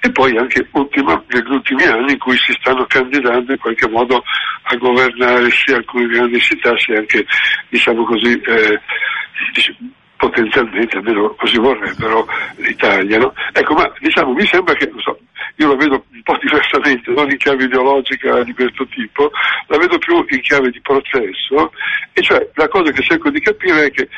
e 0.00 0.10
poi 0.10 0.36
anche 0.36 0.66
ultima- 0.72 1.22
negli 1.28 1.50
ultimi 1.50 1.84
anni 1.84 2.12
in 2.12 2.18
cui 2.18 2.36
si 2.38 2.52
stanno 2.58 2.84
candidando 2.86 3.52
in 3.52 3.58
qualche 3.58 3.88
modo 3.88 4.22
a 4.62 4.76
governare 4.76 5.48
sia 5.50 5.76
alcune 5.76 6.06
grandi 6.06 6.40
città 6.40 6.76
sia 6.78 6.98
anche 6.98 7.24
diciamo 7.68 8.04
così 8.04 8.40
eh, 8.40 8.80
potenzialmente, 10.20 10.98
almeno 10.98 11.34
così 11.34 11.56
vorrebbero, 11.56 12.26
l'Italia. 12.56 13.16
No? 13.18 13.32
Ecco, 13.52 13.72
ma 13.72 13.90
diciamo, 13.98 14.34
mi 14.34 14.46
sembra 14.46 14.74
che, 14.74 14.86
non 14.86 15.00
so, 15.00 15.18
io 15.56 15.68
la 15.68 15.76
vedo 15.76 16.04
un 16.12 16.22
po' 16.22 16.36
diversamente, 16.36 17.10
non 17.10 17.30
in 17.30 17.38
chiave 17.38 17.64
ideologica 17.64 18.42
di 18.42 18.52
questo 18.52 18.86
tipo, 18.88 19.30
la 19.66 19.78
vedo 19.78 19.96
più 19.96 20.22
in 20.28 20.40
chiave 20.42 20.68
di 20.70 20.80
processo, 20.82 21.72
e 22.12 22.20
cioè 22.20 22.46
la 22.54 22.68
cosa 22.68 22.92
che 22.92 23.02
cerco 23.02 23.30
di 23.30 23.40
capire 23.40 23.86
è 23.86 23.90
che 23.90 24.08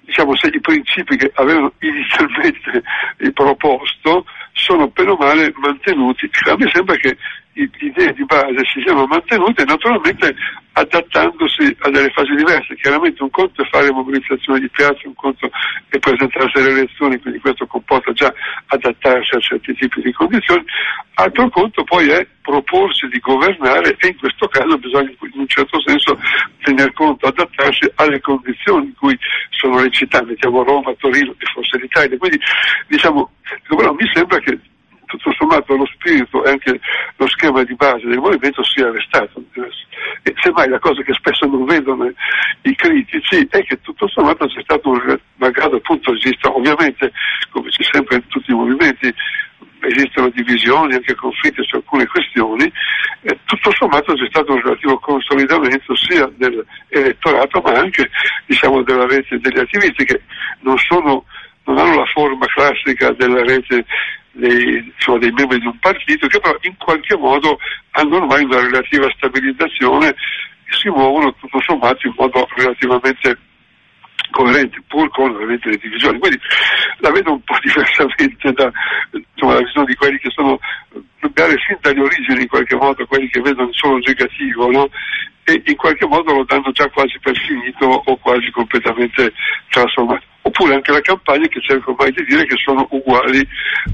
diciamo, 0.00 0.34
se 0.36 0.48
i 0.48 0.60
principi 0.60 1.16
che 1.16 1.30
avevano 1.34 1.72
inizialmente 1.80 2.82
proposto 3.34 4.24
sono 4.52 4.88
per 4.88 5.08
o 5.08 5.16
male 5.16 5.52
mantenuti. 5.56 6.30
A 6.48 6.56
me 6.56 6.70
sembra 6.72 6.96
che 6.96 7.16
le 7.52 7.70
idee 7.78 8.12
di 8.14 8.24
base 8.24 8.64
si 8.72 8.80
siano 8.80 9.04
mantenute 9.04 9.64
naturalmente 9.64 10.34
adattandosi 10.72 11.76
a 11.80 11.90
delle 11.90 12.10
fasi 12.10 12.34
diverse. 12.34 12.74
Chiaramente 12.76 13.22
un 13.22 13.30
conto 13.30 13.62
è 13.62 13.68
fare 13.68 13.90
mobilitazioni 13.90 14.60
di 14.60 14.68
piazza, 14.68 15.06
un 15.06 15.14
conto 15.14 15.50
è 15.88 15.98
presentarsi 15.98 16.58
alle 16.58 16.70
elezioni, 16.70 17.20
quindi 17.20 17.40
questo 17.40 17.66
comporta 17.66 18.12
già 18.12 18.32
adattarsi 18.66 19.34
a 19.34 19.40
certi 19.40 19.74
tipi 19.74 20.00
di 20.00 20.12
condizioni, 20.12 20.64
altro 21.14 21.48
conto 21.50 21.84
poi 21.84 22.08
è 22.08 22.26
proporsi 22.40 23.06
di 23.08 23.18
governare 23.18 23.96
e 23.98 24.06
in 24.08 24.18
questo 24.18 24.48
caso 24.48 24.76
bisogna 24.78 25.10
in 25.10 25.40
un 25.40 25.46
certo 25.46 25.80
senso 25.80 26.18
tener 26.62 26.92
conto, 26.92 27.26
adattarsi 27.26 27.90
alle 27.96 28.20
condizioni 28.20 28.86
in 28.86 28.94
cui 28.94 29.16
sono 29.50 29.80
le 29.80 29.90
città, 29.90 30.22
mettiamo 30.24 30.62
Roma, 30.62 30.94
Torino 30.98 31.32
e 31.38 31.46
forse 31.52 31.78
l'Italia. 31.78 32.16
Quindi 32.16 32.40
diciamo, 32.88 33.30
però 33.68 33.92
mi 33.92 34.10
sembra 34.12 34.38
che 34.38 34.58
tutto 35.12 35.32
sommato 35.36 35.76
lo 35.76 35.86
spirito 35.86 36.42
e 36.44 36.50
anche 36.50 36.80
lo 37.16 37.28
schema 37.28 37.62
di 37.64 37.74
base 37.74 38.06
del 38.06 38.18
movimento 38.18 38.64
sia 38.64 38.90
restato. 38.90 39.42
E 40.22 40.34
semmai 40.40 40.68
la 40.68 40.78
cosa 40.78 41.02
che 41.02 41.12
spesso 41.12 41.46
non 41.46 41.64
vedono 41.64 42.10
i 42.62 42.74
critici 42.74 43.46
è 43.50 43.62
che 43.62 43.80
tutto 43.82 44.08
sommato 44.08 44.46
c'è 44.46 44.62
stato 44.62 44.88
un, 44.88 45.18
malgrado 45.36 45.76
appunto 45.76 46.14
esista 46.14 46.48
ovviamente, 46.50 47.12
come 47.50 47.68
c'è 47.68 47.82
sempre 47.90 48.16
in 48.16 48.26
tutti 48.28 48.50
i 48.50 48.54
movimenti, 48.54 49.12
esistono 49.80 50.30
divisioni, 50.30 50.94
anche 50.94 51.14
conflitti 51.14 51.62
su 51.64 51.76
alcune 51.76 52.06
questioni, 52.06 52.72
eh, 53.22 53.38
tutto 53.44 53.70
sommato 53.72 54.14
c'è 54.14 54.26
stato 54.28 54.52
un 54.52 54.62
relativo 54.62 54.98
consolidamento 54.98 55.94
sia 55.96 56.30
dell'elettorato 56.36 57.60
ma 57.60 57.72
anche 57.72 58.08
diciamo, 58.46 58.82
della 58.82 59.06
rete 59.06 59.38
degli 59.38 59.58
attivisti 59.58 60.04
che 60.04 60.22
non, 60.60 60.78
sono, 60.78 61.24
non 61.64 61.78
hanno 61.78 61.96
la 61.96 62.06
forma 62.06 62.46
classica 62.46 63.10
della 63.12 63.42
rete 63.42 63.84
dei, 64.32 64.92
insomma, 64.94 65.18
dei, 65.18 65.32
membri 65.32 65.58
di 65.58 65.66
un 65.66 65.78
partito 65.78 66.26
che 66.26 66.40
però 66.40 66.56
in 66.62 66.76
qualche 66.78 67.16
modo 67.16 67.58
hanno 67.92 68.16
ormai 68.16 68.44
una 68.44 68.60
relativa 68.60 69.10
stabilizzazione 69.16 70.08
e 70.08 70.14
si 70.80 70.88
muovono 70.88 71.34
tutto 71.34 71.60
sommato 71.60 72.06
in 72.06 72.14
modo 72.16 72.48
relativamente 72.56 73.38
coerente, 74.30 74.82
pur 74.88 75.10
con 75.10 75.34
ovviamente 75.34 75.68
le 75.68 75.76
divisioni. 75.76 76.18
Quindi 76.18 76.40
la 76.98 77.10
vedo 77.10 77.32
un 77.32 77.42
po' 77.42 77.56
diversamente 77.62 78.52
da 78.52 78.70
insomma, 79.10 79.54
la 79.54 79.60
visione 79.60 79.86
di 79.86 79.94
quelli 79.94 80.18
che 80.18 80.30
sono 80.30 80.58
magari 81.20 81.56
fin 81.66 81.76
dagli 81.80 82.00
origini 82.00 82.42
in 82.42 82.48
qualche 82.48 82.76
modo 82.76 83.06
quelli 83.06 83.28
che 83.28 83.40
vedono 83.40 83.72
solo 83.72 83.98
negativo 83.98 84.70
no? 84.70 84.88
e 85.44 85.62
in 85.64 85.76
qualche 85.76 86.06
modo 86.06 86.32
lo 86.32 86.44
danno 86.44 86.72
già 86.72 86.88
quasi 86.88 87.18
per 87.20 87.36
finito 87.36 87.86
o 87.86 88.16
quasi 88.16 88.50
completamente 88.50 89.32
trasformato 89.68 90.31
oppure 90.42 90.74
anche 90.74 90.92
la 90.92 91.00
campagna 91.00 91.46
che 91.48 91.60
cerca 91.60 91.90
ormai 91.90 92.10
di 92.12 92.24
dire 92.24 92.44
che 92.44 92.56
sono 92.64 92.86
uguali 92.90 93.46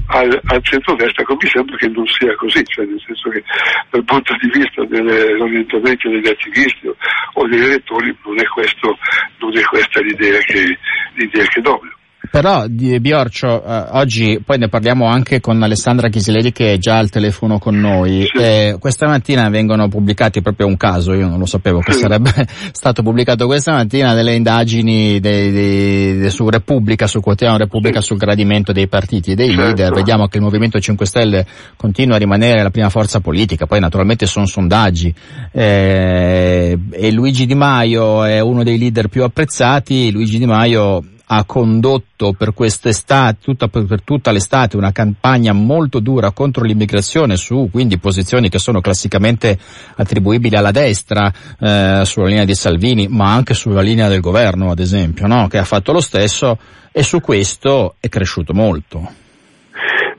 al, 0.07 0.39
al 0.45 0.63
centro-destra, 0.63 1.23
come 1.23 1.39
mi 1.41 1.49
sembra 1.49 1.77
che 1.77 1.87
non 1.87 2.05
sia 2.07 2.35
così, 2.35 2.63
cioè 2.65 2.85
nel 2.85 3.01
senso 3.05 3.29
che 3.29 3.43
dal 3.91 4.03
punto 4.03 4.35
di 4.41 4.49
vista 4.51 4.83
dell'orientamento 4.85 6.09
degli 6.09 6.27
attivisti 6.27 6.87
o, 7.33 7.47
degli 7.47 7.63
elettori 7.63 8.15
non 8.25 8.39
è, 8.39 8.45
questo, 8.45 8.97
non 9.37 9.57
è 9.57 9.61
questa 9.63 10.01
l'idea 10.01 10.39
che, 10.39 10.77
l'idea 11.13 11.45
che 11.45 11.61
domina. 11.61 11.97
Però 12.31 12.67
di 12.67 12.99
Biorcio, 12.99 13.63
eh, 13.63 13.85
oggi 13.91 14.39
poi 14.45 14.59
ne 14.59 14.69
parliamo 14.69 15.07
anche 15.07 15.39
con 15.39 15.61
Alessandra 15.63 16.09
Chisileri 16.09 16.51
che 16.51 16.73
è 16.73 16.77
già 16.77 16.97
al 16.97 17.09
telefono 17.09 17.57
con 17.57 17.79
noi. 17.79 18.27
Sì. 18.31 18.41
Eh, 18.41 18.75
questa 18.79 19.07
mattina 19.07 19.49
vengono 19.49 19.87
pubblicati 19.87 20.41
proprio 20.41 20.67
un 20.67 20.77
caso, 20.77 21.13
io 21.13 21.27
non 21.27 21.39
lo 21.39 21.47
sapevo 21.47 21.79
che 21.79 21.93
sì. 21.93 21.99
sarebbe 21.99 22.31
stato 22.71 23.01
pubblicato 23.01 23.47
questa 23.47 23.73
mattina, 23.73 24.13
delle 24.13 24.35
indagini 24.35 25.19
dei, 25.19 25.51
dei, 25.51 26.17
dei, 26.19 26.29
su 26.29 26.47
Repubblica, 26.47 27.07
su 27.07 27.19
Quotidiano 27.19 27.57
Repubblica 27.57 27.99
sì. 27.99 28.07
sul 28.07 28.17
gradimento 28.17 28.71
dei 28.71 28.87
partiti 28.87 29.31
e 29.31 29.35
dei 29.35 29.47
certo. 29.47 29.63
leader. 29.63 29.93
Vediamo 29.93 30.27
che 30.27 30.37
il 30.37 30.43
Movimento 30.43 30.79
5 30.79 31.05
Stelle 31.07 31.45
continua 31.77 32.15
a 32.15 32.19
rimanere 32.19 32.61
la 32.61 32.69
prima 32.69 32.89
forza 32.89 33.21
politica, 33.21 33.65
poi 33.65 33.79
naturalmente 33.79 34.27
sono 34.27 34.45
sondaggi. 34.45 35.11
Eh, 35.51 36.77
e 36.91 37.11
Luigi 37.11 37.47
Di 37.47 37.55
Maio 37.55 38.23
è 38.23 38.39
uno 38.39 38.63
dei 38.63 38.77
leader 38.77 39.07
più 39.07 39.23
apprezzati. 39.23 40.11
Luigi 40.11 40.37
Di 40.37 40.45
Maio 40.45 41.03
ha 41.31 41.43
condotto 41.45 42.33
per 42.33 42.53
quest'estate, 42.53 43.37
tutta, 43.43 43.67
per, 43.67 44.01
tutta 44.03 44.31
l'estate, 44.31 44.77
una 44.77 44.91
campagna 44.91 45.53
molto 45.53 45.99
dura 45.99 46.31
contro 46.31 46.63
l'immigrazione 46.63 47.35
su 47.35 47.69
quindi 47.71 47.99
posizioni 47.99 48.49
che 48.49 48.57
sono 48.57 48.81
classicamente 48.81 49.57
attribuibili 49.95 50.55
alla 50.55 50.71
destra, 50.71 51.31
eh, 51.59 52.01
sulla 52.03 52.27
linea 52.27 52.45
di 52.45 52.55
Salvini, 52.55 53.07
ma 53.07 53.31
anche 53.31 53.53
sulla 53.53 53.81
linea 53.81 54.07
del 54.07 54.21
governo, 54.21 54.71
ad 54.71 54.79
esempio, 54.79 55.27
no? 55.27 55.47
che 55.47 55.59
ha 55.59 55.65
fatto 55.65 55.91
lo 55.91 56.01
stesso 56.01 56.57
e 56.91 57.03
su 57.03 57.21
questo 57.21 57.95
è 57.99 58.09
cresciuto 58.09 58.53
molto. 58.53 58.99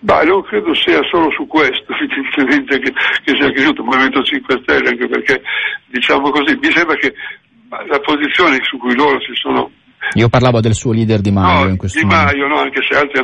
Ma 0.02 0.22
non 0.22 0.42
credo 0.44 0.72
sia 0.76 1.00
solo 1.10 1.28
su 1.32 1.44
questo, 1.48 1.92
evidentemente, 1.98 2.78
che, 2.78 2.92
che 3.24 3.34
sia 3.34 3.50
cresciuto 3.50 3.82
il 3.82 3.88
Movimento 3.88 4.22
5 4.22 4.60
Stelle, 4.62 4.88
anche 4.90 5.08
perché, 5.08 5.42
diciamo 5.88 6.30
così, 6.30 6.56
mi 6.56 6.70
sembra 6.70 6.94
che 6.94 7.12
la 7.88 7.98
posizione 7.98 8.58
su 8.62 8.78
cui 8.78 8.94
loro 8.94 9.20
si 9.20 9.32
sono 9.34 9.69
io 10.14 10.28
parlavo 10.28 10.60
del 10.60 10.74
suo 10.74 10.92
leader 10.92 11.20
Di 11.20 11.30
Maio 11.30 11.64
no, 11.64 11.70
in 11.70 11.76
questo 11.76 11.98
Di 11.98 12.04
Maio, 12.04 12.46
no, 12.46 12.58
anche 12.58 12.80
se 12.82 12.96
altri, 12.96 13.20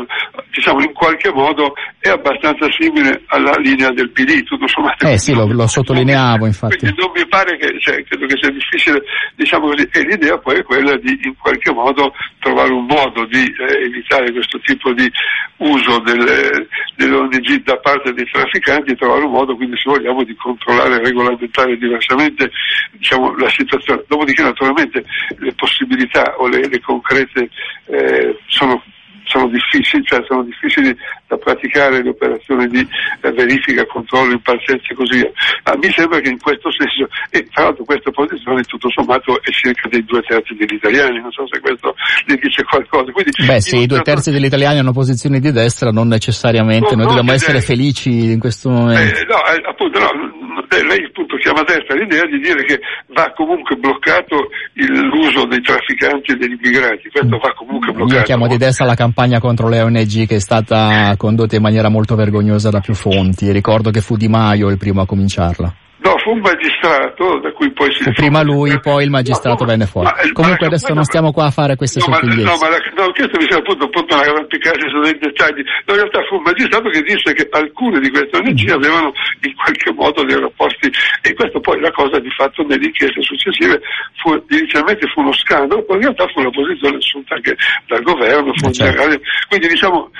diciamo, 0.52 0.82
in 0.82 0.92
qualche 0.92 1.32
modo 1.32 1.74
è 2.06 2.10
abbastanza 2.10 2.66
simile 2.78 3.22
alla 3.26 3.54
linea 3.58 3.90
del 3.90 4.10
PD, 4.10 4.42
tutto 4.44 4.66
sommato. 4.68 5.06
Eh 5.06 5.18
sì, 5.18 5.34
lo, 5.34 5.46
lo 5.46 5.66
sottolineavo 5.66 6.46
infatti. 6.46 6.78
Quindi 6.78 6.96
non 6.98 7.10
mi 7.14 7.26
pare 7.26 7.56
che, 7.56 7.78
cioè, 7.80 8.02
credo 8.04 8.26
che 8.26 8.36
sia 8.40 8.50
difficile, 8.50 9.02
diciamo 9.34 9.68
così, 9.68 9.88
e 9.92 10.02
l'idea 10.02 10.38
poi 10.38 10.58
è 10.58 10.62
quella 10.62 10.96
di 10.96 11.18
in 11.22 11.34
qualche 11.36 11.72
modo 11.72 12.12
trovare 12.38 12.72
un 12.72 12.86
modo 12.86 13.24
di 13.26 13.42
eh, 13.42 13.84
evitare 13.84 14.32
questo 14.32 14.58
tipo 14.60 14.92
di 14.92 15.10
uso 15.58 15.98
delle, 16.00 16.68
delle 16.96 17.14
ONG 17.14 17.62
da 17.62 17.76
parte 17.78 18.12
dei 18.12 18.28
trafficanti 18.30 18.92
e 18.92 18.96
trovare 18.96 19.24
un 19.24 19.32
modo, 19.32 19.56
quindi 19.56 19.76
se 19.76 19.90
vogliamo, 19.90 20.22
di 20.22 20.34
controllare 20.36 20.96
e 20.96 21.04
regolamentare 21.04 21.76
diversamente 21.76 22.50
diciamo, 22.92 23.34
la 23.36 23.48
situazione. 23.50 24.04
Dopodiché 24.06 24.42
naturalmente 24.42 25.04
le 25.38 25.52
possibilità 25.54 26.34
o 26.38 26.48
le, 26.48 26.68
le 26.68 26.80
concrete 26.80 27.48
eh, 27.86 28.38
sono 28.46 28.82
sono 29.26 29.48
difficili, 29.48 30.04
cioè 30.04 30.22
sono 30.26 30.42
difficili 30.42 30.96
da 31.26 31.36
praticare 31.36 32.02
le 32.02 32.10
operazioni 32.10 32.66
di 32.68 32.80
eh, 32.80 33.32
verifica, 33.32 33.84
controllo, 33.86 34.32
imparzienza 34.32 34.86
e 34.88 34.94
così 34.94 35.18
via. 35.18 35.30
Ma 35.64 35.76
mi 35.76 35.90
sembra 35.90 36.20
che 36.20 36.30
in 36.30 36.40
questo 36.40 36.70
senso, 36.72 37.08
e 37.30 37.46
tra 37.52 37.64
l'altro 37.64 37.84
questa 37.84 38.10
posizione 38.10 38.62
tutto 38.62 38.88
sommato 38.90 39.40
è 39.42 39.50
circa 39.50 39.88
dei 39.88 40.04
due 40.04 40.22
terzi 40.22 40.54
degli 40.54 40.74
italiani, 40.74 41.20
non 41.20 41.30
so 41.32 41.46
se 41.50 41.60
questo 41.60 41.94
gli 42.24 42.34
dice 42.34 42.62
qualcosa. 42.64 43.10
Quindi, 43.12 43.32
Beh 43.44 43.60
sì, 43.60 43.76
i 43.82 43.86
due 43.86 43.98
certo... 43.98 44.10
terzi 44.12 44.30
degli 44.30 44.46
italiani 44.46 44.78
hanno 44.78 44.92
posizioni 44.92 45.40
di 45.40 45.50
destra, 45.50 45.90
non 45.90 46.08
necessariamente, 46.08 46.94
no, 46.94 47.02
noi 47.02 47.06
dobbiamo 47.06 47.32
essere 47.32 47.60
felici 47.60 48.32
in 48.32 48.38
questo 48.38 48.70
momento. 48.70 49.18
Eh, 49.18 49.24
no, 49.24 49.38
eh, 49.44 49.62
appunto, 49.68 49.98
no, 49.98 50.65
lei 50.68 51.04
appunto 51.04 51.36
chiama 51.36 51.62
destra 51.62 51.94
l'idea 51.94 52.24
di 52.26 52.38
dire 52.38 52.64
che 52.64 52.80
va 53.14 53.32
comunque 53.34 53.76
bloccato 53.76 54.48
il, 54.74 54.92
l'uso 55.06 55.46
dei 55.46 55.60
trafficanti 55.60 56.32
e 56.32 56.36
degli 56.36 56.58
immigrati, 56.60 57.08
questo 57.08 57.38
va 57.38 57.52
comunque 57.54 57.92
bloccato. 57.92 58.18
Io 58.18 58.24
chiamo 58.24 58.46
di 58.46 58.56
destra 58.56 58.84
la 58.84 58.94
campagna 58.94 59.40
contro 59.40 59.68
le 59.68 59.80
ONG 59.80 60.26
che 60.26 60.36
è 60.36 60.40
stata 60.40 61.14
condotta 61.16 61.56
in 61.56 61.62
maniera 61.62 61.88
molto 61.88 62.14
vergognosa 62.14 62.70
da 62.70 62.80
più 62.80 62.94
fonti, 62.94 63.50
ricordo 63.52 63.90
che 63.90 64.00
fu 64.00 64.16
Di 64.16 64.28
Maio 64.28 64.68
il 64.68 64.78
primo 64.78 65.00
a 65.00 65.06
cominciarla. 65.06 65.85
No, 66.06 66.18
fu 66.18 66.30
un 66.30 66.40
magistrato 66.40 67.38
da 67.40 67.50
cui 67.52 67.70
poi 67.72 67.92
si... 67.92 68.04
Fu 68.04 68.12
prima 68.12 68.42
lui, 68.42 68.78
poi 68.80 69.04
il 69.04 69.10
magistrato 69.10 69.64
no, 69.64 69.70
venne 69.70 69.86
fuori. 69.86 70.06
Ma, 70.06 70.32
Comunque 70.32 70.66
ma, 70.66 70.74
adesso 70.74 70.94
non 70.94 71.04
stiamo 71.04 71.32
qua 71.32 71.46
a 71.46 71.50
fare 71.50 71.76
queste 71.76 72.00
no, 72.00 72.14
sottigliezze. 72.14 72.42
No, 72.44 72.56
ma 72.60 72.68
la, 72.70 72.78
no, 72.94 73.12
questo 73.12 73.36
mi 73.36 73.46
sembra 73.48 73.58
appunto, 73.58 73.84
appunto 73.86 74.14
una 74.14 74.22
arrampicarsi 74.22 74.88
su 74.88 75.00
dei 75.00 75.18
dettagli. 75.18 75.62
No, 75.84 75.94
in 75.94 76.00
realtà 76.00 76.22
fu 76.28 76.36
un 76.36 76.42
magistrato 76.42 76.88
che 76.90 77.02
disse 77.02 77.32
che 77.34 77.48
alcune 77.50 77.98
di 78.00 78.10
queste 78.10 78.36
ONG 78.36 78.62
mm. 78.62 78.74
avevano 78.74 79.12
in 79.42 79.54
qualche 79.56 79.92
modo 79.92 80.24
dei 80.24 80.38
rapporti 80.38 80.90
e 81.22 81.34
questo 81.34 81.60
poi 81.60 81.80
la 81.80 81.90
cosa 81.90 82.18
di 82.20 82.30
fatto 82.30 82.62
nelle 82.62 82.86
inchieste 82.86 83.20
successive 83.22 83.80
fu, 84.22 84.32
inizialmente 84.48 85.06
fu 85.08 85.20
uno 85.20 85.32
scandalo, 85.32 85.82
poi 85.84 85.96
in 85.96 86.02
realtà 86.02 86.26
fu 86.28 86.40
una 86.40 86.50
posizione 86.50 86.96
assunta 86.96 87.34
anche 87.34 87.56
dal 87.86 88.02
governo, 88.02 88.52
fu 88.54 88.70
certo. 88.70 88.84
generale. 88.84 89.20
Quindi 89.48 89.68
diciamo 89.68 90.10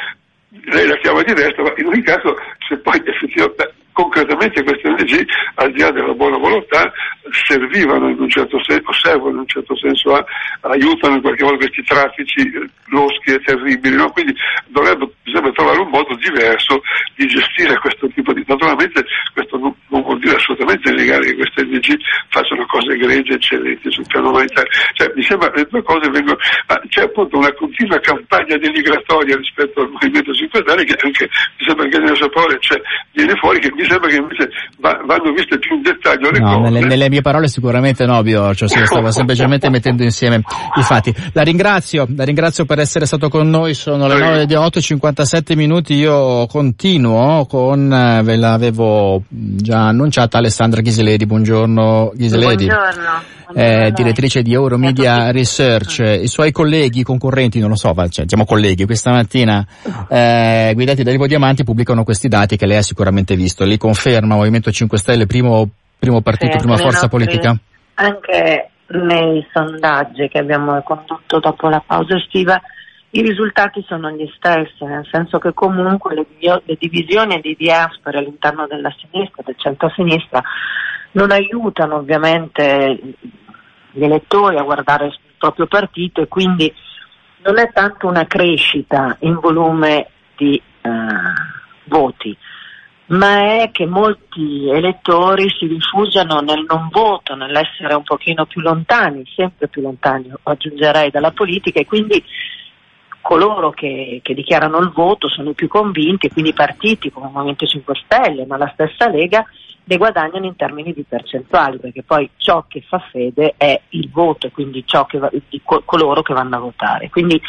lei 0.67 0.87
la 0.87 0.97
chiama 0.97 1.23
di 1.23 1.33
destra, 1.33 1.63
ma 1.63 1.73
in 1.77 1.87
ogni 1.87 2.03
caso 2.03 2.35
se 2.67 2.77
poi 2.79 3.01
effettivamente 3.05 3.75
concretamente 3.97 4.61
ONG, 4.61 5.27
al 5.55 5.73
di 5.73 5.81
là 5.81 5.91
della 5.91 6.13
buona 6.13 6.37
volontà, 6.37 6.93
servivano 7.45 8.09
in 8.09 8.19
un 8.19 8.29
certo 8.29 8.63
senso, 8.63 8.93
servono 8.93 9.33
in 9.33 9.39
un 9.39 9.47
certo 9.47 9.77
senso, 9.77 10.25
aiutano 10.61 11.17
in 11.17 11.21
qualche 11.23 11.45
modo 11.45 11.57
questi 11.57 11.83
traffici 11.83 12.53
loschi 12.87 13.33
e 13.33 13.41
terribili, 13.41 13.97
no? 13.97 14.11
quindi 14.11 14.35
dovrebbe, 14.67 15.11
bisogna 15.23 15.51
trovare 15.53 15.81
un 15.81 15.89
modo 15.89 16.15
diverso 16.17 16.83
di 17.15 17.27
gestire 17.27 17.79
questo 17.81 18.09
tipo 18.09 18.33
di... 18.33 18.45
Naturalmente 18.47 19.05
questo 19.33 19.59
non, 19.59 19.75
dire 20.27 20.37
assolutamente 20.37 20.91
negare 20.91 21.25
che 21.27 21.37
queste 21.37 21.61
ONG 21.63 21.97
facciano 22.29 22.67
cose 22.67 22.93
egregie, 22.93 23.35
eccellenti 23.35 23.91
sul 23.91 24.05
piano 24.07 24.31
umanitario, 24.31 24.71
cioè 24.95 25.13
mi 25.15 25.23
sembra 25.23 25.51
che 25.51 25.61
le 25.61 25.69
due 25.71 25.83
cose 25.83 26.11
vengono... 26.11 26.37
Ma 26.67 26.81
c'è 26.89 27.03
appunto 27.03 27.39
una 27.39 27.53
continua 27.55 27.99
campagna 28.01 28.57
denigratoria 28.59 29.37
rispetto 29.37 29.81
al 29.81 29.91
Movimento 29.91 30.33
5 30.33 30.63
Stelle 30.67 30.85
che 30.85 30.97
anche, 31.01 31.29
mi 31.59 31.65
sembra 31.65 31.89
che 31.89 31.99
nelle 31.99 32.17
sue 32.17 32.31
parole 32.31 32.57
cioè, 32.61 32.81
viene 33.13 33.35
fuori 33.37 33.61
che 33.61 33.73
mi 33.73 33.85
sembra 33.87 34.09
che 34.09 34.17
invece 34.17 34.49
va, 34.79 35.01
vanno 35.05 35.33
viste 35.33 35.59
più 35.59 35.77
in 35.77 35.83
dettaglio 35.83 36.31
le 36.31 36.39
no, 36.39 36.47
cose. 36.47 36.71
Nelle, 36.71 36.87
nelle 36.87 37.09
mie 37.09 37.23
parole 37.23 37.49
sicuramente 37.49 38.05
no, 38.05 38.23
Biorcio, 38.23 38.67
sì, 38.67 38.85
stavo 38.85 39.11
semplicemente 39.13 39.71
mettendo 39.71 40.03
insieme 40.03 40.43
i 40.77 40.83
fatti. 40.83 41.15
La 41.33 41.43
ringrazio, 41.43 42.07
la 42.17 42.25
ringrazio 42.25 42.65
per 42.65 42.81
essere 42.81 43.07
stato 43.07 43.29
con 43.29 43.49
noi, 43.49 43.75
sono 43.75 44.09
le 44.09 44.19
9 44.19 44.47
di 44.47 44.55
8 44.55 44.81
57 44.81 45.55
minuti, 45.55 45.95
io 45.95 46.47
continuo 46.47 47.47
con, 47.47 47.93
eh, 47.93 48.23
ve 48.23 48.37
l'avevo 48.37 49.23
già 49.29 49.91
annunciata, 50.17 50.39
Alessandra 50.39 50.81
Ghiseledi, 50.81 51.27
buongiorno 51.27 52.13
Ghiseledi. 52.15 52.67
Buongiorno. 52.67 53.35
Eh, 53.55 53.93
direttrice 53.93 54.43
di 54.43 54.53
Euromedia 54.53 55.31
Research, 55.31 55.99
i 56.23 56.27
suoi 56.27 56.51
colleghi, 56.53 57.03
concorrenti, 57.03 57.61
non 57.61 57.69
lo 57.69 57.77
so, 57.77 57.95
cioè, 58.09 58.25
siamo 58.27 58.45
colleghi, 58.45 58.87
questa 58.87 59.11
mattina 59.13 59.65
eh, 60.09 60.73
guidati 60.75 61.03
da 61.03 61.13
Ivo 61.13 61.27
Diamanti 61.27 61.63
pubblicano 61.63 62.03
questi 62.03 62.29
dati 62.29 62.57
che 62.57 62.67
lei 62.67 62.79
ha 62.79 62.83
sicuramente 62.83 63.37
visto. 63.37 63.65
Li 63.65 63.77
conferma 63.77 64.35
Movimento 64.35 64.71
5 64.71 64.99
Stelle, 64.99 65.27
primo, 65.27 65.69
primo 65.99 66.23
partito, 66.23 66.53
Sì, 66.53 66.59
prima 66.59 66.77
forza 66.77 67.09
politica? 67.09 67.57
Anche 67.95 68.71
nei 68.89 69.47
sondaggi 69.53 70.29
che 70.29 70.39
abbiamo 70.39 70.81
condotto 70.83 71.39
dopo 71.39 71.69
la 71.69 71.83
pausa 71.87 72.17
estiva, 72.17 72.61
i 73.11 73.23
risultati 73.23 73.85
sono 73.87 74.11
gli 74.11 74.31
stessi, 74.37 74.85
nel 74.85 75.07
senso 75.11 75.39
che 75.39 75.55
comunque 75.55 76.15
le, 76.15 76.27
le 76.39 76.77
divisioni 76.79 77.41
di 77.41 77.55
diaspora 77.57 78.19
all'interno 78.19 78.67
della 78.67 78.95
sinistra, 78.99 79.43
del 79.45 79.57
centro-sinistra, 79.57 80.43
non 81.13 81.31
aiutano 81.31 81.97
ovviamente 81.97 83.01
gli 83.93 84.05
elettori 84.05 84.59
a 84.59 84.63
guardare 84.63 85.07
il 85.07 85.19
proprio 85.39 85.67
partito 85.67 86.21
e 86.21 86.29
quindi 86.29 86.73
non 87.45 87.59
è 87.59 87.71
tanto 87.73 88.07
una 88.07 88.27
crescita 88.27 89.17
in 89.21 89.39
volume 89.39 90.09
di 90.37 90.61
eh, 90.83 90.91
voti, 91.85 92.37
ma 93.07 93.63
è 93.63 93.71
che 93.73 93.87
molti 93.87 94.69
elettori 94.69 95.49
si 95.57 95.67
rifugiano 95.67 96.41
nel 96.41 96.65
non 96.69 96.89
voto, 96.91 97.35
nell'essere 97.35 97.95
un 97.95 98.03
pochino 98.03 98.47
più 98.47 98.61
lontani, 98.61 99.23
sempre 99.35 99.69
più 99.69 99.81
lontani, 99.81 100.31
aggiungerei, 100.43 101.11
dalla 101.11 101.31
politica 101.31 101.79
e 101.79 101.87
quindi 101.87 102.23
coloro 103.27 103.71
che, 103.71 104.21
che 104.23 104.35
dichiarano 104.35 104.79
il 104.79 104.91
voto 104.91 105.29
sono 105.29 105.51
i 105.51 105.55
più 105.55 105.67
convinti, 105.67 106.31
quindi 106.31 106.51
i 106.51 106.55
partiti 106.55 107.11
come 107.11 107.27
il 107.27 107.33
Movimento 107.33 107.67
5 107.67 107.95
Stelle, 108.05 108.47
ma 108.47 108.57
la 108.57 108.71
stessa 108.73 109.09
Lega, 109.09 109.45
ne 109.83 109.97
guadagnano 109.97 110.47
in 110.47 110.55
termini 110.55 110.93
di 110.93 111.03
percentuali, 111.03 111.79
perché 111.79 112.05
poi 112.05 112.31
ciò 112.37 112.65
che 112.69 112.85
fa 112.87 113.01
fede 113.11 113.55
è 113.57 113.81
il 113.91 114.09
voto, 114.13 114.49
quindi 114.51 114.85
ciò 114.87 115.07
che 115.07 115.19
va- 115.19 115.31
di 115.31 115.61
co- 115.65 115.83
coloro 115.85 116.23
che 116.23 116.35
vanno 116.35 116.57
a 116.57 116.61
votare. 116.61 117.11
Quindi 117.11 117.41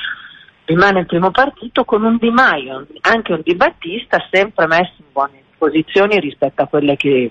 rimane 0.66 1.02
il 1.02 1.06
primo 1.06 1.30
partito 1.30 1.86
con 1.86 2.04
un 2.04 2.18
Di 2.18 2.32
Maio, 2.32 2.88
anche 3.02 3.34
un 3.34 3.42
Di 3.44 3.54
Battista, 3.54 4.26
sempre 4.32 4.66
messo 4.66 4.94
in 4.98 5.06
buone 5.12 5.44
posizioni 5.60 6.20
rispetto 6.20 6.64
a 6.64 6.68
quelle 6.68 6.96
che, 6.96 7.30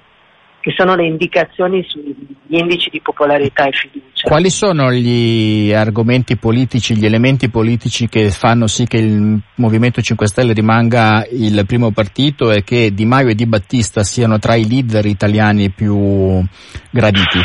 che 0.67 0.75
sono 0.77 0.97
le 0.97 1.07
indicazioni 1.07 1.85
sugli 1.87 2.17
indici 2.49 2.91
di 2.91 3.01
popolarità 3.01 3.69
e 3.69 3.71
fiducia. 3.71 4.27
Quali 4.27 4.51
sono 4.51 4.91
gli 4.91 5.73
argomenti 5.73 6.37
politici, 6.37 6.97
gli 6.97 7.07
elementi 7.07 7.49
politici 7.49 8.09
che 8.09 8.31
fanno 8.31 8.67
sì 8.67 8.85
che 8.85 8.97
il 8.97 9.39
Movimento 9.55 10.01
5 10.01 10.27
Stelle 10.27 10.53
rimanga 10.53 11.25
il 11.31 11.65
primo 11.67 11.93
partito 11.93 12.51
e 12.51 12.65
che 12.65 12.93
Di 12.93 13.05
Maio 13.05 13.29
e 13.29 13.37
Di 13.37 13.47
Battista 13.47 14.03
siano 14.03 14.41
tra 14.41 14.57
i 14.57 14.67
leader 14.67 15.07
italiani 15.07 15.71
più 15.71 16.45
graditi? 16.91 17.39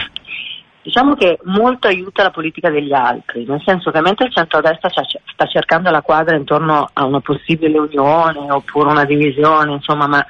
Diciamo 0.82 1.14
che 1.14 1.38
molto 1.44 1.86
aiuta 1.86 2.24
la 2.24 2.32
politica 2.32 2.72
degli 2.72 2.92
altri, 2.92 3.46
nel 3.46 3.62
senso 3.64 3.92
che 3.92 4.02
mentre 4.02 4.26
il 4.26 4.34
centrodestra 4.34 4.90
sta 4.90 5.04
sta 5.04 5.46
cercando 5.46 5.92
la 5.92 6.02
quadra 6.02 6.36
intorno 6.36 6.90
a 6.92 7.06
una 7.06 7.20
possibile 7.20 7.78
unione 7.78 8.50
oppure 8.50 8.90
una 8.90 9.06
divisione, 9.06 9.74
insomma, 9.74 10.08
ma 10.08 10.26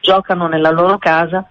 giocano 0.00 0.46
nella 0.46 0.70
loro 0.70 0.96
casa, 0.98 1.44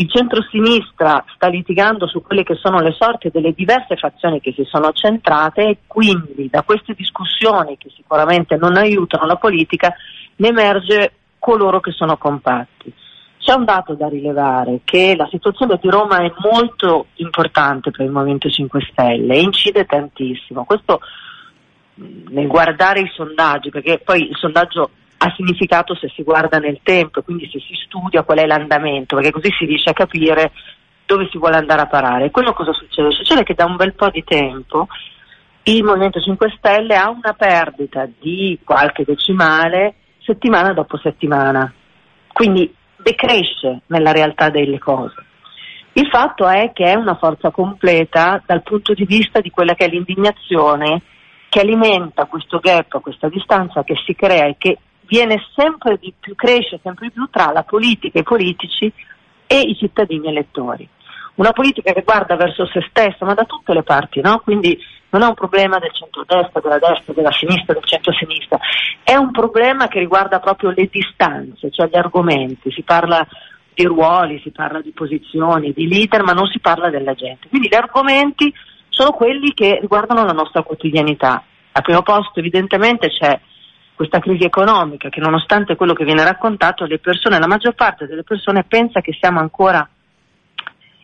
il 0.00 0.08
centrosinistra 0.08 1.24
sta 1.34 1.48
litigando 1.48 2.06
su 2.06 2.22
quelle 2.22 2.44
che 2.44 2.54
sono 2.54 2.80
le 2.80 2.92
sorti 2.92 3.30
delle 3.30 3.52
diverse 3.52 3.96
fazioni 3.96 4.40
che 4.40 4.52
si 4.52 4.64
sono 4.64 4.92
centrate 4.92 5.62
e 5.62 5.78
quindi 5.88 6.48
da 6.48 6.62
queste 6.62 6.94
discussioni 6.94 7.76
che 7.76 7.90
sicuramente 7.94 8.56
non 8.56 8.76
aiutano 8.76 9.26
la 9.26 9.36
politica 9.36 9.92
ne 10.36 10.48
emerge 10.48 11.12
coloro 11.40 11.80
che 11.80 11.90
sono 11.90 12.16
compatti. 12.16 12.92
C'è 13.38 13.54
un 13.54 13.64
dato 13.64 13.94
da 13.94 14.08
rilevare 14.08 14.80
che 14.84 15.16
la 15.16 15.26
situazione 15.30 15.78
di 15.80 15.90
Roma 15.90 16.18
è 16.18 16.32
molto 16.42 17.06
importante 17.14 17.90
per 17.90 18.06
il 18.06 18.12
Movimento 18.12 18.48
5 18.48 18.80
Stelle 18.92 19.34
e 19.34 19.40
incide 19.40 19.84
tantissimo. 19.84 20.64
Questo 20.64 21.00
mh, 21.94 22.04
nel 22.28 22.46
guardare 22.46 23.00
i 23.00 23.10
sondaggi, 23.12 23.70
perché 23.70 23.98
poi 23.98 24.28
il 24.28 24.36
sondaggio 24.36 24.90
ha 25.18 25.32
significato 25.36 25.94
se 25.96 26.08
si 26.14 26.22
guarda 26.22 26.58
nel 26.58 26.80
tempo, 26.82 27.22
quindi 27.22 27.48
se 27.50 27.58
si 27.58 27.74
studia 27.84 28.22
qual 28.22 28.38
è 28.38 28.46
l'andamento, 28.46 29.16
perché 29.16 29.30
così 29.30 29.50
si 29.58 29.64
riesce 29.64 29.90
a 29.90 29.94
capire 29.94 30.52
dove 31.04 31.28
si 31.30 31.38
vuole 31.38 31.56
andare 31.56 31.80
a 31.80 31.86
parare. 31.86 32.30
Quello 32.30 32.52
cosa 32.52 32.72
succede? 32.72 33.10
Succede 33.10 33.42
che 33.42 33.54
da 33.54 33.64
un 33.64 33.76
bel 33.76 33.94
po' 33.94 34.10
di 34.10 34.22
tempo 34.24 34.86
il 35.64 35.82
Movimento 35.82 36.20
5 36.20 36.54
Stelle 36.56 36.96
ha 36.96 37.10
una 37.10 37.34
perdita 37.34 38.08
di 38.18 38.58
qualche 38.64 39.04
decimale 39.04 39.94
settimana 40.20 40.72
dopo 40.72 40.98
settimana, 40.98 41.72
quindi 42.32 42.72
decresce 42.96 43.80
nella 43.86 44.12
realtà 44.12 44.50
delle 44.50 44.78
cose. 44.78 45.14
Il 45.92 46.08
fatto 46.08 46.46
è 46.46 46.70
che 46.72 46.84
è 46.84 46.94
una 46.94 47.16
forza 47.16 47.50
completa 47.50 48.42
dal 48.46 48.62
punto 48.62 48.94
di 48.94 49.04
vista 49.04 49.40
di 49.40 49.50
quella 49.50 49.74
che 49.74 49.86
è 49.86 49.88
l'indignazione 49.88 51.02
che 51.48 51.60
alimenta 51.60 52.26
questo 52.26 52.58
gap, 52.58 53.00
questa 53.00 53.28
distanza 53.28 53.82
che 53.82 53.96
si 54.04 54.14
crea 54.14 54.46
e 54.46 54.56
che 54.58 54.78
viene 55.08 55.42
sempre 55.56 55.96
di 55.98 56.12
più, 56.18 56.34
cresce 56.34 56.78
sempre 56.82 57.08
di 57.08 57.12
più 57.12 57.28
tra 57.30 57.50
la 57.50 57.62
politica, 57.62 58.18
i 58.18 58.22
politici 58.22 58.92
e 59.46 59.60
i 59.60 59.74
cittadini 59.76 60.28
elettori. 60.28 60.86
Una 61.36 61.52
politica 61.52 61.92
che 61.92 62.02
guarda 62.02 62.36
verso 62.36 62.66
se 62.66 62.84
stessa, 62.90 63.24
ma 63.24 63.34
da 63.34 63.44
tutte 63.44 63.72
le 63.72 63.82
parti, 63.82 64.20
no? 64.20 64.40
Quindi 64.40 64.78
non 65.10 65.22
è 65.22 65.26
un 65.26 65.34
problema 65.34 65.78
del 65.78 65.92
centrodestra, 65.92 66.60
della 66.60 66.78
destra, 66.78 67.12
della 67.14 67.32
sinistra, 67.32 67.72
del 67.72 67.84
centro-sinistra, 67.84 68.58
è 69.02 69.14
un 69.14 69.30
problema 69.30 69.88
che 69.88 70.00
riguarda 70.00 70.40
proprio 70.40 70.70
le 70.70 70.88
distanze, 70.90 71.70
cioè 71.70 71.88
gli 71.88 71.96
argomenti, 71.96 72.70
si 72.70 72.82
parla 72.82 73.26
di 73.72 73.84
ruoli, 73.84 74.40
si 74.42 74.50
parla 74.50 74.82
di 74.82 74.90
posizioni, 74.90 75.72
di 75.72 75.88
leader, 75.88 76.22
ma 76.24 76.32
non 76.32 76.46
si 76.48 76.58
parla 76.58 76.90
della 76.90 77.14
gente. 77.14 77.48
Quindi 77.48 77.68
gli 77.68 77.76
argomenti 77.76 78.52
sono 78.88 79.12
quelli 79.12 79.54
che 79.54 79.78
riguardano 79.80 80.24
la 80.24 80.32
nostra 80.32 80.62
quotidianità. 80.62 81.42
Al 81.72 81.82
primo 81.82 82.02
posto 82.02 82.40
evidentemente 82.40 83.08
c'è 83.08 83.38
questa 83.98 84.20
crisi 84.20 84.44
economica 84.44 85.08
che 85.08 85.18
nonostante 85.18 85.74
quello 85.74 85.92
che 85.92 86.04
viene 86.04 86.22
raccontato, 86.22 86.84
le 86.84 87.00
persone, 87.00 87.40
la 87.40 87.48
maggior 87.48 87.74
parte 87.74 88.06
delle 88.06 88.22
persone 88.22 88.62
pensa 88.62 89.00
che 89.00 89.12
siamo 89.18 89.40
ancora 89.40 89.86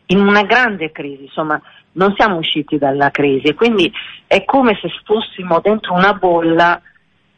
in 0.05 0.19
una 0.19 0.43
grande 0.43 0.93
crisi, 0.93 1.23
insomma 1.23 1.61
non 1.93 2.13
siamo 2.15 2.37
usciti 2.37 2.77
dalla 2.77 3.09
crisi 3.11 3.47
e 3.47 3.53
quindi 3.53 3.91
è 4.27 4.45
come 4.45 4.79
se 4.81 4.87
fossimo 5.03 5.59
dentro 5.59 5.93
una 5.93 6.13
bolla 6.13 6.81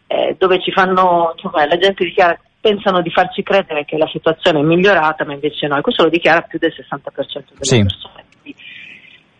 eh, 0.06 0.36
dove 0.38 0.62
ci 0.62 0.72
fanno, 0.72 1.34
insomma, 1.34 1.66
la 1.66 1.78
gente 1.80 2.04
dichiara, 2.04 2.40
pensano 2.62 3.02
di 3.02 3.10
farci 3.10 3.42
credere 3.42 3.84
che 3.84 3.98
la 3.98 4.08
situazione 4.12 4.60
è 4.60 4.64
migliorata, 4.64 5.26
ma 5.26 5.34
invece 5.34 5.66
no, 5.66 5.76
e 5.78 5.82
questo 5.82 6.04
lo 6.04 6.10
dichiara 6.10 6.42
più 6.42 6.60
del 6.60 6.72
60% 6.72 7.10
delle 7.34 7.44
Sì. 7.62 7.82
persone. 7.82 8.24
Quindi 8.42 8.62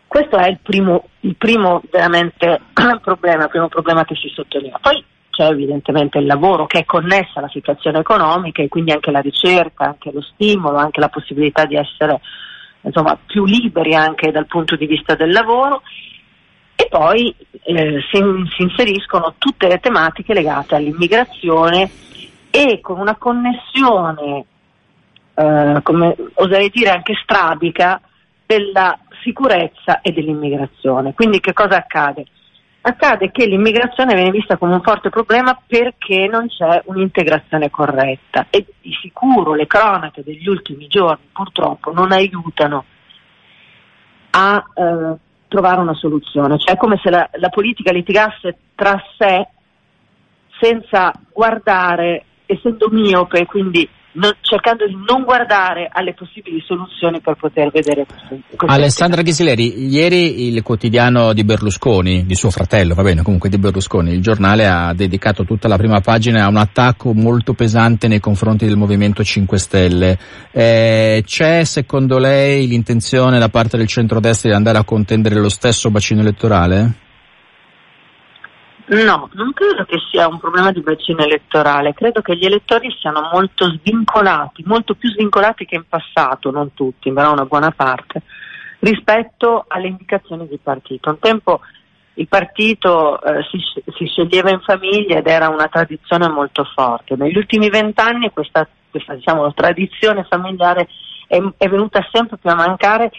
questo 0.08 0.36
è 0.38 0.50
il 0.50 0.58
primo, 0.64 1.10
il 1.20 1.36
primo 1.36 1.84
veramente 1.92 2.60
problema, 3.04 3.44
il 3.44 3.50
primo 3.50 3.68
problema 3.68 4.04
che 4.04 4.16
si 4.16 4.30
sottolinea. 4.30 4.80
Poi 4.82 5.04
c'è 5.38 5.46
evidentemente 5.46 6.18
il 6.18 6.26
lavoro 6.26 6.66
che 6.66 6.80
è 6.80 6.86
connesso 6.86 7.38
alla 7.38 7.50
situazione 7.50 8.00
economica 8.00 8.64
e 8.64 8.68
quindi 8.68 8.92
anche 8.92 9.12
la 9.12 9.20
ricerca, 9.20 9.86
anche 9.86 10.12
lo 10.12 10.22
stimolo, 10.22 10.78
anche 10.78 11.00
la 11.00 11.10
possibilità 11.10 11.66
di 11.66 11.76
essere 11.76 12.20
insomma, 12.82 13.16
più 13.24 13.46
liberi 13.46 13.94
anche 13.94 14.32
dal 14.32 14.48
punto 14.48 14.76
di 14.76 14.88
vista 14.88 15.14
del 15.14 15.32
lavoro 15.32 15.84
e 16.76 16.88
poi 16.90 17.34
eh, 17.64 18.00
si, 18.12 18.20
si 18.56 18.64
inseriscono 18.64 19.36
tutte 19.38 19.68
le 19.68 19.80
tematiche 19.80 20.34
legate 20.34 20.74
all'immigrazione 20.74 21.88
e 22.50 22.80
con 22.82 23.00
una 23.00 23.16
connessione, 23.16 24.46
eh, 25.36 25.80
come 25.84 26.16
oserei 26.34 26.72
dire 26.74 26.90
anche 26.90 27.14
strabica, 27.22 28.02
della 28.44 28.98
sicurezza 29.22 30.02
e 30.02 30.12
dell'immigrazione. 30.12 31.14
Quindi 31.14 31.40
che 31.40 31.54
cosa 31.54 31.76
accade? 31.76 32.26
Accade 32.88 33.32
che 33.32 33.46
l'immigrazione 33.46 34.14
viene 34.14 34.32
vista 34.32 34.56
come 34.56 34.74
un 34.74 34.82
forte 34.82 35.10
problema 35.10 35.60
perché 35.68 36.26
non 36.28 36.48
c'è 36.48 36.84
un'integrazione 36.86 37.70
corretta. 37.70 38.48
E 38.50 38.66
di 38.80 38.94
sicuro 39.02 39.56
le 39.56 39.68
cronache 39.68 40.24
degli 40.24 40.48
ultimi 40.48 40.88
giorni 40.88 41.28
purtroppo 41.34 41.92
non 41.92 42.14
aiutano 42.14 42.86
a 44.30 44.64
eh, 44.74 45.16
trovare 45.50 45.82
una 45.82 45.96
soluzione, 45.96 46.58
cioè 46.60 46.76
è 46.76 46.78
come 46.78 46.98
se 47.04 47.10
la, 47.10 47.30
la 47.34 47.50
politica 47.50 47.92
litigasse 47.92 48.58
tra 48.74 48.98
sé 49.18 49.48
senza 50.58 51.12
guardare, 51.34 52.24
essendo 52.46 52.88
miope, 52.90 53.46
quindi 53.48 53.88
cercando 54.42 54.88
di 54.88 54.96
non 55.08 55.24
guardare 55.24 55.90
alle 55.92 56.14
possibili 56.14 56.62
soluzioni 56.66 57.22
per 57.22 57.36
poter 57.36 57.70
vedere 57.72 58.06
questo. 58.06 58.40
questo 58.56 58.66
Alessandra 58.66 59.22
Ghisileri, 59.22 59.86
ieri 59.88 60.48
il 60.48 60.64
quotidiano 60.64 61.34
di 61.34 61.44
Berlusconi, 61.44 62.26
di 62.26 62.36
suo 62.36 62.50
fratello, 62.50 62.96
va 62.96 63.04
bene, 63.04 63.22
comunque 63.22 63.50
di 63.50 63.58
Berlusconi, 63.58 64.12
il 64.12 64.22
giornale 64.22 64.68
ha 64.68 64.94
dedicato 64.94 65.44
tutta 65.44 65.68
la 65.68 65.78
prima 65.78 66.00
pagina 66.02 66.46
a 66.46 66.50
un 66.50 66.58
attacco 66.58 67.14
molto 67.14 67.54
pesante 67.54 68.08
nei 68.08 68.20
confronti 68.20 68.66
del 68.66 68.78
Movimento 68.78 69.24
5 69.24 69.58
Stelle. 69.58 70.18
Eh, 70.52 71.24
c'è 71.26 71.64
secondo 71.64 72.18
lei 72.18 72.68
l'intenzione 72.68 73.38
da 73.40 73.50
parte 73.50 73.78
del 73.78 73.88
centrodestra 73.88 74.50
di 74.50 74.56
andare 74.56 74.80
a 74.80 74.84
contendere 74.84 75.36
lo 75.36 75.50
stesso 75.50 75.92
bacino 75.92 76.22
elettorale? 76.22 77.06
No, 78.90 79.30
non 79.34 79.52
credo 79.52 79.84
che 79.84 79.98
sia 80.10 80.28
un 80.28 80.40
problema 80.40 80.72
di 80.72 80.80
bacino 80.80 81.22
elettorale, 81.22 81.94
credo 81.94 82.22
che 82.22 82.38
gli 82.38 82.46
elettori 82.46 82.90
siano 82.98 83.30
molto 83.34 83.70
svincolati, 83.70 84.64
molto 84.66 84.96
più 84.96 85.10
svincolati 85.10 85.66
che 85.66 85.76
in 85.76 85.84
passato, 85.90 86.52
non 86.52 86.74
tutti, 86.74 87.12
ma 87.12 87.30
una 87.30 87.44
buona 87.44 87.72
parte, 87.72 88.22
rispetto 88.80 89.66
alle 89.68 89.88
indicazioni 89.88 90.48
di 90.48 90.58
partito. 90.62 91.10
Un 91.10 91.20
tempo 91.20 91.60
il 92.14 92.30
partito 92.30 93.22
eh, 93.22 93.44
si, 93.52 93.60
si, 93.94 94.06
sceglieva 94.06 94.52
in 94.52 94.62
famiglia 94.62 95.18
ed 95.18 95.28
era 95.28 95.50
una 95.50 95.68
tradizione 95.68 96.30
molto 96.30 96.64
forte. 96.64 97.16
Negli 97.18 97.38
ultimi 97.38 97.70
vent'anni 97.70 98.32
questa, 98.32 98.66
questa 98.90 99.16
diciamo, 99.16 99.54
tradizione 99.54 100.26
familiare 100.30 100.88
è, 101.28 101.38
è 101.58 101.68
venuta 101.68 102.08
sempre 102.12 102.38
più 102.38 102.50
a 102.50 102.56
mancare 102.56 103.12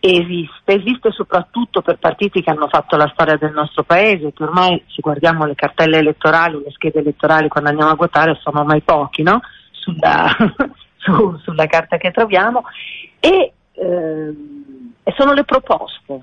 esiste, 0.00 0.74
esiste 0.74 1.10
soprattutto 1.10 1.82
per 1.82 1.98
partiti 1.98 2.42
che 2.42 2.50
hanno 2.50 2.68
fatto 2.68 2.96
la 2.96 3.10
storia 3.12 3.36
del 3.36 3.52
nostro 3.52 3.82
paese, 3.82 4.32
che 4.32 4.42
ormai 4.42 4.82
se 4.86 5.00
guardiamo 5.00 5.44
le 5.44 5.54
cartelle 5.54 5.98
elettorali, 5.98 6.62
le 6.62 6.70
schede 6.70 7.00
elettorali 7.00 7.48
quando 7.48 7.70
andiamo 7.70 7.90
a 7.90 7.96
votare 7.96 8.38
sono 8.40 8.60
ormai 8.60 8.80
pochi, 8.82 9.22
no? 9.22 9.40
sulla, 9.72 10.28
su, 10.96 11.38
sulla, 11.42 11.66
carta 11.66 11.96
che 11.96 12.10
troviamo, 12.10 12.64
e, 13.20 13.52
eh, 13.72 14.34
e 15.02 15.14
sono 15.16 15.32
le 15.32 15.44
proposte. 15.44 16.20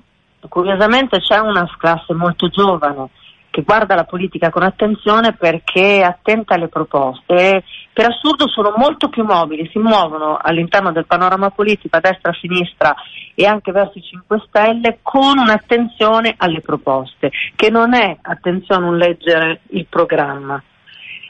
Curiosamente 0.48 1.18
c'è 1.20 1.38
una 1.38 1.68
classe 1.76 2.14
molto 2.14 2.48
giovane 2.48 3.08
che 3.56 3.62
guarda 3.62 3.94
la 3.94 4.04
politica 4.04 4.50
con 4.50 4.62
attenzione 4.62 5.32
perché 5.32 6.00
è 6.00 6.02
attenta 6.02 6.56
alle 6.56 6.68
proposte. 6.68 7.64
Per 7.90 8.04
assurdo 8.04 8.46
sono 8.50 8.74
molto 8.76 9.08
più 9.08 9.24
mobili, 9.24 9.66
si 9.72 9.78
muovono 9.78 10.36
all'interno 10.38 10.92
del 10.92 11.06
panorama 11.06 11.48
politico 11.48 11.96
a 11.96 12.00
destra, 12.00 12.32
a 12.32 12.36
sinistra 12.38 12.94
e 13.34 13.46
anche 13.46 13.72
verso 13.72 13.96
i 13.96 14.02
5 14.02 14.44
Stelle 14.46 14.98
con 15.00 15.38
un'attenzione 15.38 16.34
alle 16.36 16.60
proposte, 16.60 17.30
che 17.54 17.70
non 17.70 17.94
è 17.94 18.18
attenzione 18.20 18.84
un 18.84 18.98
leggere 18.98 19.60
il 19.68 19.86
programma, 19.88 20.62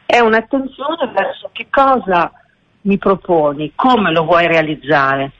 è 0.05 0.19
un'attenzione 0.19 1.09
verso 1.15 1.51
che 1.53 1.69
cosa 1.71 2.33
mi 2.81 2.99
proponi, 2.99 3.71
come 3.77 4.11
lo 4.11 4.25
vuoi 4.25 4.49
realizzare. 4.49 5.31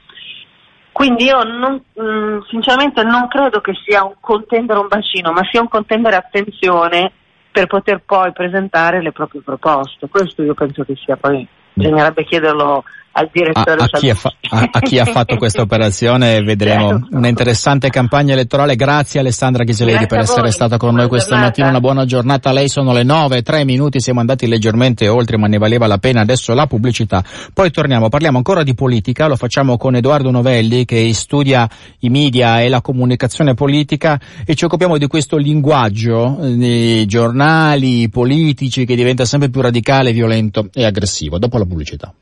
Quindi 0.97 1.25
io 1.25 1.43
non, 1.43 1.79
mh, 1.93 2.01
mm, 2.01 2.39
sinceramente 2.49 3.03
non 3.03 3.27
credo 3.27 3.61
che 3.61 3.73
sia 3.85 4.03
un 4.03 4.15
contendere 4.19 4.79
un 4.79 4.87
bacino, 4.87 5.31
ma 5.31 5.43
sia 5.47 5.61
un 5.61 5.67
contendere 5.67 6.15
attenzione 6.15 7.11
per 7.51 7.67
poter 7.67 8.01
poi 8.03 8.31
presentare 8.31 8.99
le 9.03 9.11
proprie 9.11 9.41
proposte. 9.41 10.07
Questo 10.09 10.41
io 10.41 10.55
penso 10.55 10.83
che 10.83 10.95
sia 10.95 11.15
poi, 11.15 11.47
bisognerebbe 11.71 12.23
chiederlo 12.23 12.83
al 13.17 13.29
direttore 13.33 13.81
a, 13.81 13.83
a, 13.83 13.97
chi, 13.97 14.13
fa- 14.13 14.33
a, 14.49 14.69
a 14.71 14.79
chi, 14.79 14.99
ha 14.99 15.05
fatto 15.05 15.37
questa 15.37 15.61
operazione 15.61 16.39
vedremo. 16.41 16.89
Certo. 16.89 17.17
una 17.17 17.27
interessante 17.27 17.89
campagna 17.89 18.33
elettorale. 18.33 18.75
Grazie 18.75 19.19
Alessandra 19.19 19.63
Ghiseledi 19.63 20.05
per 20.05 20.19
essere 20.19 20.51
stata 20.51 20.77
con 20.77 20.93
noi 20.93 21.07
questa 21.07 21.29
giornata. 21.31 21.47
mattina. 21.47 21.69
Una 21.69 21.79
buona 21.79 22.05
giornata 22.05 22.49
a 22.49 22.53
lei. 22.53 22.69
Sono 22.69 22.93
le 22.93 23.03
nove 23.03 23.41
tre 23.41 23.65
minuti. 23.65 23.99
Siamo 23.99 24.19
andati 24.19 24.47
leggermente 24.47 25.07
oltre 25.07 25.37
ma 25.37 25.47
ne 25.47 25.57
valeva 25.57 25.87
la 25.87 25.97
pena. 25.97 26.21
Adesso 26.21 26.53
la 26.53 26.67
pubblicità. 26.67 27.23
Poi 27.53 27.71
torniamo. 27.71 28.07
Parliamo 28.09 28.37
ancora 28.37 28.61
di 28.61 28.75
politica. 28.75 29.25
Lo 29.27 29.35
facciamo 29.35 29.77
con 29.77 29.95
Edoardo 29.95 30.29
Novelli 30.29 30.85
che 30.85 31.11
studia 31.13 31.67
i 31.99 32.09
media 32.09 32.61
e 32.61 32.69
la 32.69 32.81
comunicazione 32.81 33.55
politica 33.55 34.19
e 34.45 34.53
ci 34.53 34.65
occupiamo 34.65 34.97
di 34.97 35.07
questo 35.07 35.37
linguaggio 35.37 36.37
eh, 36.39 36.55
dei 36.55 37.05
giornali 37.07 38.09
politici 38.09 38.85
che 38.85 38.95
diventa 38.95 39.25
sempre 39.25 39.49
più 39.49 39.61
radicale 39.61 40.11
violento 40.11 40.69
e 40.71 40.85
aggressivo. 40.85 41.39
Dopo 41.39 41.57
la 41.57 41.65
pubblicità 41.65 42.13